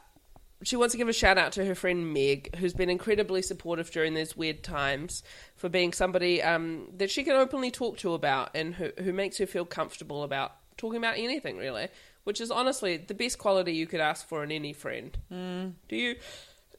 she 0.64 0.76
wants 0.76 0.94
to 0.94 0.98
give 0.98 1.08
a 1.08 1.14
shout 1.14 1.38
out 1.38 1.52
to 1.54 1.66
her 1.66 1.76
friend 1.76 2.14
Meg, 2.14 2.56
who's 2.56 2.74
been 2.74 2.90
incredibly 2.90 3.42
supportive 3.42 3.92
during 3.92 4.14
these 4.14 4.36
weird 4.36 4.64
times, 4.64 5.24
for 5.56 5.70
being 5.70 5.94
somebody 5.94 6.42
um, 6.42 6.88
that 6.98 7.12
she 7.12 7.24
can 7.24 7.36
openly 7.36 7.72
talk 7.72 7.98
to 7.98 8.14
about 8.14 8.52
and 8.56 8.76
who, 8.76 8.92
who 9.00 9.14
makes 9.14 9.38
her 9.38 9.46
feel 9.46 9.66
comfortable 9.66 10.24
about 10.24 10.54
talking 10.78 10.98
about 10.98 11.18
anything, 11.18 11.58
really. 11.58 11.88
Which 12.24 12.42
is 12.42 12.52
honestly 12.52 12.98
the 12.98 13.14
best 13.14 13.38
quality 13.38 13.74
you 13.74 13.88
could 13.88 14.02
ask 14.02 14.28
for 14.28 14.44
in 14.44 14.52
any 14.52 14.74
friend. 14.74 15.18
Mm. 15.32 15.74
Do 15.88 15.96
you 15.96 16.16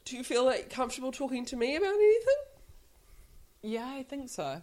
do 0.05 0.17
you 0.17 0.25
feel 0.25 0.45
like 0.45 0.71
comfortable 0.71 1.13
talking 1.13 1.45
to 1.47 1.57
me 1.57 1.77
about 1.77 1.95
anything? 1.95 2.37
Yeah, 3.63 3.87
I 3.87 4.03
think 4.03 4.29
so. 4.29 4.63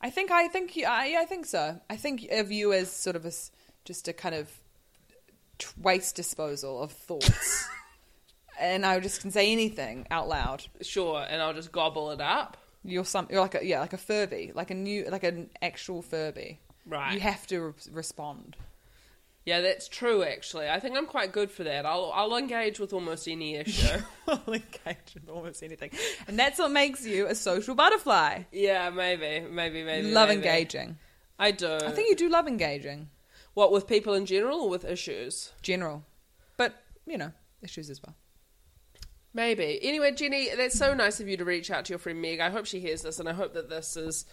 I 0.00 0.10
think 0.10 0.30
I 0.30 0.48
think 0.48 0.76
I, 0.86 1.22
I 1.22 1.24
think 1.24 1.46
so. 1.46 1.80
I 1.88 1.96
think 1.96 2.26
of 2.30 2.50
you 2.50 2.72
as 2.72 2.90
sort 2.90 3.16
of 3.16 3.24
a 3.24 3.32
just 3.84 4.08
a 4.08 4.12
kind 4.12 4.34
of 4.34 4.50
waste 5.80 6.16
disposal 6.16 6.82
of 6.82 6.92
thoughts, 6.92 7.68
and 8.62 8.86
I 8.86 8.98
just 9.00 9.20
can 9.20 9.30
say 9.30 9.50
anything 9.52 10.06
out 10.10 10.28
loud. 10.28 10.64
Sure, 10.80 11.24
and 11.28 11.42
I'll 11.42 11.52
just 11.54 11.72
gobble 11.72 12.10
it 12.12 12.20
up. 12.20 12.56
You're 12.84 13.04
some 13.04 13.26
you're 13.30 13.40
like 13.40 13.54
a 13.54 13.64
yeah 13.64 13.80
like 13.80 13.92
a 13.92 13.98
Furby, 13.98 14.52
like 14.54 14.70
a 14.70 14.74
new 14.74 15.04
like 15.10 15.24
an 15.24 15.50
actual 15.60 16.02
Furby. 16.02 16.58
Right. 16.86 17.12
You 17.14 17.20
have 17.20 17.46
to 17.48 17.60
re- 17.60 17.72
respond. 17.92 18.56
Yeah, 19.44 19.60
that's 19.60 19.88
true. 19.88 20.22
Actually, 20.22 20.68
I 20.68 20.78
think 20.78 20.96
I'm 20.96 21.06
quite 21.06 21.32
good 21.32 21.50
for 21.50 21.64
that. 21.64 21.84
I'll 21.84 22.12
I'll 22.14 22.36
engage 22.36 22.78
with 22.78 22.92
almost 22.92 23.26
any 23.28 23.56
issue. 23.56 23.98
I'll 24.28 24.40
engage 24.46 25.14
with 25.14 25.28
almost 25.28 25.62
anything, 25.62 25.90
and 26.28 26.38
that's 26.38 26.58
what 26.58 26.70
makes 26.70 27.04
you 27.04 27.26
a 27.26 27.34
social 27.34 27.74
butterfly. 27.74 28.44
yeah, 28.52 28.90
maybe, 28.90 29.46
maybe, 29.48 29.82
maybe. 29.82 30.10
Love 30.12 30.28
maybe. 30.28 30.38
engaging. 30.46 30.96
I 31.38 31.50
do. 31.50 31.72
I 31.74 31.90
think 31.90 32.08
you 32.08 32.16
do 32.16 32.28
love 32.28 32.46
engaging, 32.46 33.10
what 33.54 33.72
with 33.72 33.88
people 33.88 34.14
in 34.14 34.26
general 34.26 34.60
or 34.60 34.68
with 34.68 34.84
issues. 34.84 35.52
general, 35.62 36.04
but 36.56 36.74
you 37.06 37.18
know 37.18 37.32
issues 37.62 37.90
as 37.90 38.00
well. 38.02 38.14
Maybe. 39.34 39.78
Anyway, 39.82 40.12
Jenny, 40.12 40.50
that's 40.56 40.78
so 40.78 40.92
nice 40.94 41.18
of 41.20 41.28
you 41.28 41.36
to 41.38 41.44
reach 41.44 41.70
out 41.70 41.86
to 41.86 41.90
your 41.92 41.98
friend 41.98 42.20
Meg. 42.20 42.40
I 42.40 42.50
hope 42.50 42.66
she 42.66 42.80
hears 42.80 43.02
this, 43.02 43.18
and 43.18 43.28
I 43.28 43.32
hope 43.32 43.54
that 43.54 43.70
this 43.70 43.96
is, 43.96 44.26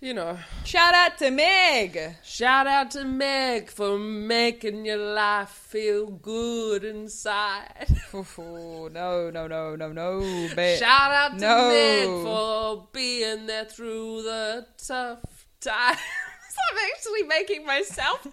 you 0.00 0.12
know, 0.14 0.36
Shout 0.64 0.94
out 0.94 1.16
to 1.18 1.30
Meg. 1.30 2.16
shout 2.24 2.66
out 2.66 2.90
to 2.92 3.04
Meg 3.04 3.70
for 3.70 3.96
making 3.98 4.84
your 4.84 4.96
life 4.96 5.48
feel 5.50 6.06
good 6.06 6.84
inside. 6.84 7.86
Oh, 8.14 8.88
no, 8.92 9.30
no, 9.30 9.46
no, 9.46 9.74
no, 9.74 9.90
no. 9.92 10.20
Ba- 10.54 10.76
Shout 10.76 11.10
out 11.12 11.38
to 11.38 11.38
No. 11.38 11.68
Meg 11.68 12.24
for 12.24 12.88
being 12.92 13.46
there 13.46 13.64
through 13.64 14.22
the 14.22 14.66
tough 14.76 15.46
times. 15.60 15.98
I'm 16.70 16.78
actually 16.94 17.22
making 17.22 17.64
myself. 17.64 18.26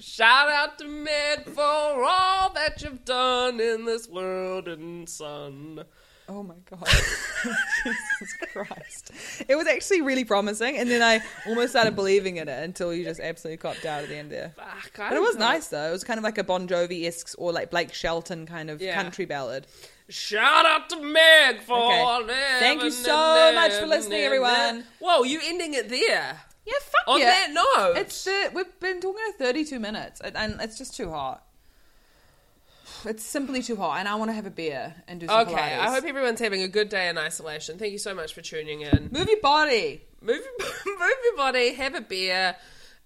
Shout 0.00 0.48
out 0.50 0.78
to 0.78 0.86
Meg 0.88 1.44
for 1.46 1.60
all 1.62 2.50
that 2.54 2.82
you've 2.82 3.04
done 3.04 3.60
in 3.60 3.84
this 3.84 4.08
world 4.08 4.68
and 4.68 5.08
sun. 5.08 5.84
Oh 6.26 6.42
my 6.42 6.54
god. 6.70 6.86
Jesus 6.88 8.34
Christ. 8.52 9.10
It 9.46 9.56
was 9.56 9.66
actually 9.66 10.00
really 10.00 10.24
promising, 10.24 10.78
and 10.78 10.90
then 10.90 11.02
I 11.02 11.20
almost 11.46 11.70
started 11.72 11.94
believing 11.94 12.38
in 12.38 12.48
it 12.48 12.64
until 12.64 12.94
you 12.94 13.04
just 13.04 13.20
absolutely 13.20 13.58
copped 13.58 13.84
out 13.84 14.02
at 14.04 14.08
the 14.08 14.16
end 14.16 14.30
there. 14.32 14.54
Fuck, 14.56 14.92
But 14.96 15.12
it 15.12 15.20
was 15.20 15.34
know. 15.36 15.40
nice 15.46 15.68
though. 15.68 15.86
It 15.86 15.92
was 15.92 16.02
kind 16.02 16.16
of 16.16 16.24
like 16.24 16.38
a 16.38 16.44
Bon 16.44 16.66
Jovi 16.66 17.06
esque 17.06 17.34
or 17.36 17.52
like 17.52 17.70
Blake 17.70 17.92
Shelton 17.92 18.46
kind 18.46 18.70
of 18.70 18.80
Yeah. 18.80 18.94
country 18.94 19.26
ballad. 19.26 19.66
Shout 20.08 20.64
out 20.64 20.88
to 20.90 21.02
Meg 21.02 21.60
for 21.60 21.76
Okay. 22.22 22.56
Thank 22.58 22.82
you 22.82 22.90
so 22.90 23.52
much 23.54 23.72
for 23.72 23.86
listening, 23.86 24.22
everyone. 24.22 24.84
Whoa, 25.00 25.24
you 25.24 25.40
ending 25.44 25.74
it 25.74 25.90
there? 25.90 26.40
Yeah, 26.66 26.72
fuck 26.80 27.08
On 27.08 27.18
yeah. 27.20 27.26
that 27.26 27.50
note, 27.52 27.96
It's 27.98 28.26
uh, 28.26 28.48
we've 28.54 28.80
been 28.80 29.00
talking 29.00 29.20
for 29.36 29.44
32 29.44 29.78
minutes, 29.78 30.20
and, 30.22 30.36
and 30.36 30.60
it's 30.60 30.78
just 30.78 30.96
too 30.96 31.10
hot. 31.10 31.44
It's 33.06 33.22
simply 33.22 33.62
too 33.62 33.76
hot, 33.76 33.98
and 33.98 34.08
I 34.08 34.14
want 34.14 34.30
to 34.30 34.34
have 34.34 34.46
a 34.46 34.50
beer 34.50 34.94
and 35.06 35.20
do 35.20 35.26
some 35.26 35.40
okay. 35.48 35.52
Pilates. 35.54 35.78
I 35.78 35.90
hope 35.90 36.04
everyone's 36.04 36.40
having 36.40 36.62
a 36.62 36.68
good 36.68 36.88
day 36.88 37.08
in 37.08 37.18
isolation. 37.18 37.76
Thank 37.78 37.92
you 37.92 37.98
so 37.98 38.14
much 38.14 38.32
for 38.32 38.40
tuning 38.40 38.80
in. 38.80 39.10
Move 39.12 39.28
your 39.28 39.40
body. 39.42 40.02
move, 40.22 40.40
move 40.86 41.16
your 41.24 41.36
body, 41.36 41.74
have 41.74 41.94
a 41.94 42.00
beer, 42.00 42.56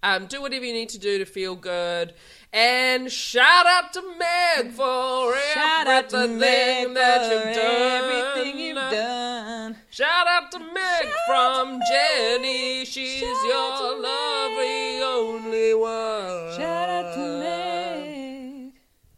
Um, 0.01 0.27
do 0.27 0.39
whatever 0.41 0.63
you 0.63 0.71
need 0.71 0.87
to 0.89 0.97
do 0.99 1.17
to 1.17 1.25
feel 1.25 1.55
good. 1.57 2.13
And 2.53 3.11
shout 3.11 3.65
out 3.65 3.91
to 3.93 4.01
Meg 4.17 4.71
for 4.71 5.35
Shout 5.53 5.87
out 5.87 6.09
to 6.11 6.17
everything 6.17 6.39
Meg 6.39 6.93
that 6.95 7.27
for 7.27 7.33
you've 7.47 7.55
done. 7.57 8.35
everything 8.45 8.59
you've 8.59 8.75
done. 8.77 9.75
Shout 9.99 10.27
out 10.27 10.49
to 10.53 10.59
Meg 10.59 11.09
from 11.27 11.81
Jenny. 11.91 12.85
She's 12.85 13.19
your 13.19 14.01
lovely 14.01 15.01
only 15.03 15.73
one. 15.73 16.55
Shout 16.55 16.87
out 16.87 17.13
to 17.15 17.39
Meg. 17.39 18.71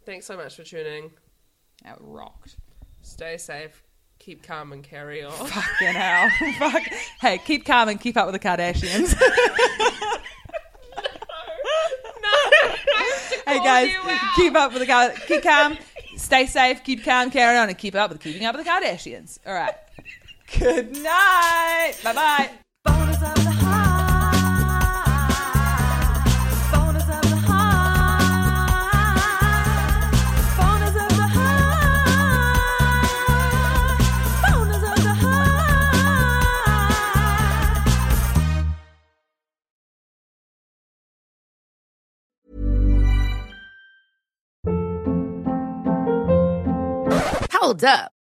Thanks 0.04 0.26
so 0.26 0.36
much 0.36 0.56
for 0.56 0.64
tuning. 0.64 1.12
That 1.84 1.98
rocked. 2.00 2.56
Stay 3.02 3.36
safe. 3.38 3.84
Keep 4.18 4.42
calm 4.42 4.72
and 4.72 4.82
carry 4.82 5.22
on. 5.22 5.30
Fucking 5.46 5.86
hell. 5.86 6.28
Fuck. 6.58 6.82
Hey, 7.20 7.38
keep 7.38 7.64
calm 7.64 7.88
and 7.88 8.00
keep 8.00 8.16
up 8.16 8.26
with 8.26 8.42
the 8.42 8.48
Kardashians. 8.48 9.14
No. 12.22 12.28
No. 12.28 12.74
Hey 13.46 13.58
guys, 13.58 13.90
keep 14.36 14.54
up 14.56 14.72
with 14.72 14.86
the 14.86 15.20
keep 15.26 15.42
calm, 15.42 15.76
stay 16.16 16.46
safe, 16.46 16.82
keep 16.82 17.04
calm, 17.04 17.30
carry 17.30 17.56
on, 17.56 17.68
and 17.68 17.76
keep 17.76 17.94
up 17.94 18.10
with 18.10 18.20
keeping 18.20 18.44
up 18.44 18.56
with 18.56 18.64
the 18.64 18.70
Kardashians. 18.70 19.38
All 19.46 19.54
right. 19.54 19.74
Good 20.58 20.92
night. 21.02 21.94
Bye 22.04 22.12
bye. 22.12 22.50
Bonus 22.84 23.16
of 23.16 23.34
the 23.34 23.50
heart. 23.50 24.34
Bonus 26.72 27.08
of 27.08 27.22
the 27.22 27.36
heart. 27.36 28.22
Bonus 30.58 30.96
of 31.02 31.08
the 31.16 31.26
heart. 31.34 31.68
Bonus 34.46 34.82
of 34.90 34.96
the 35.02 35.14
heart. 35.14 35.42
Hold 47.52 47.84
up. 47.84 48.12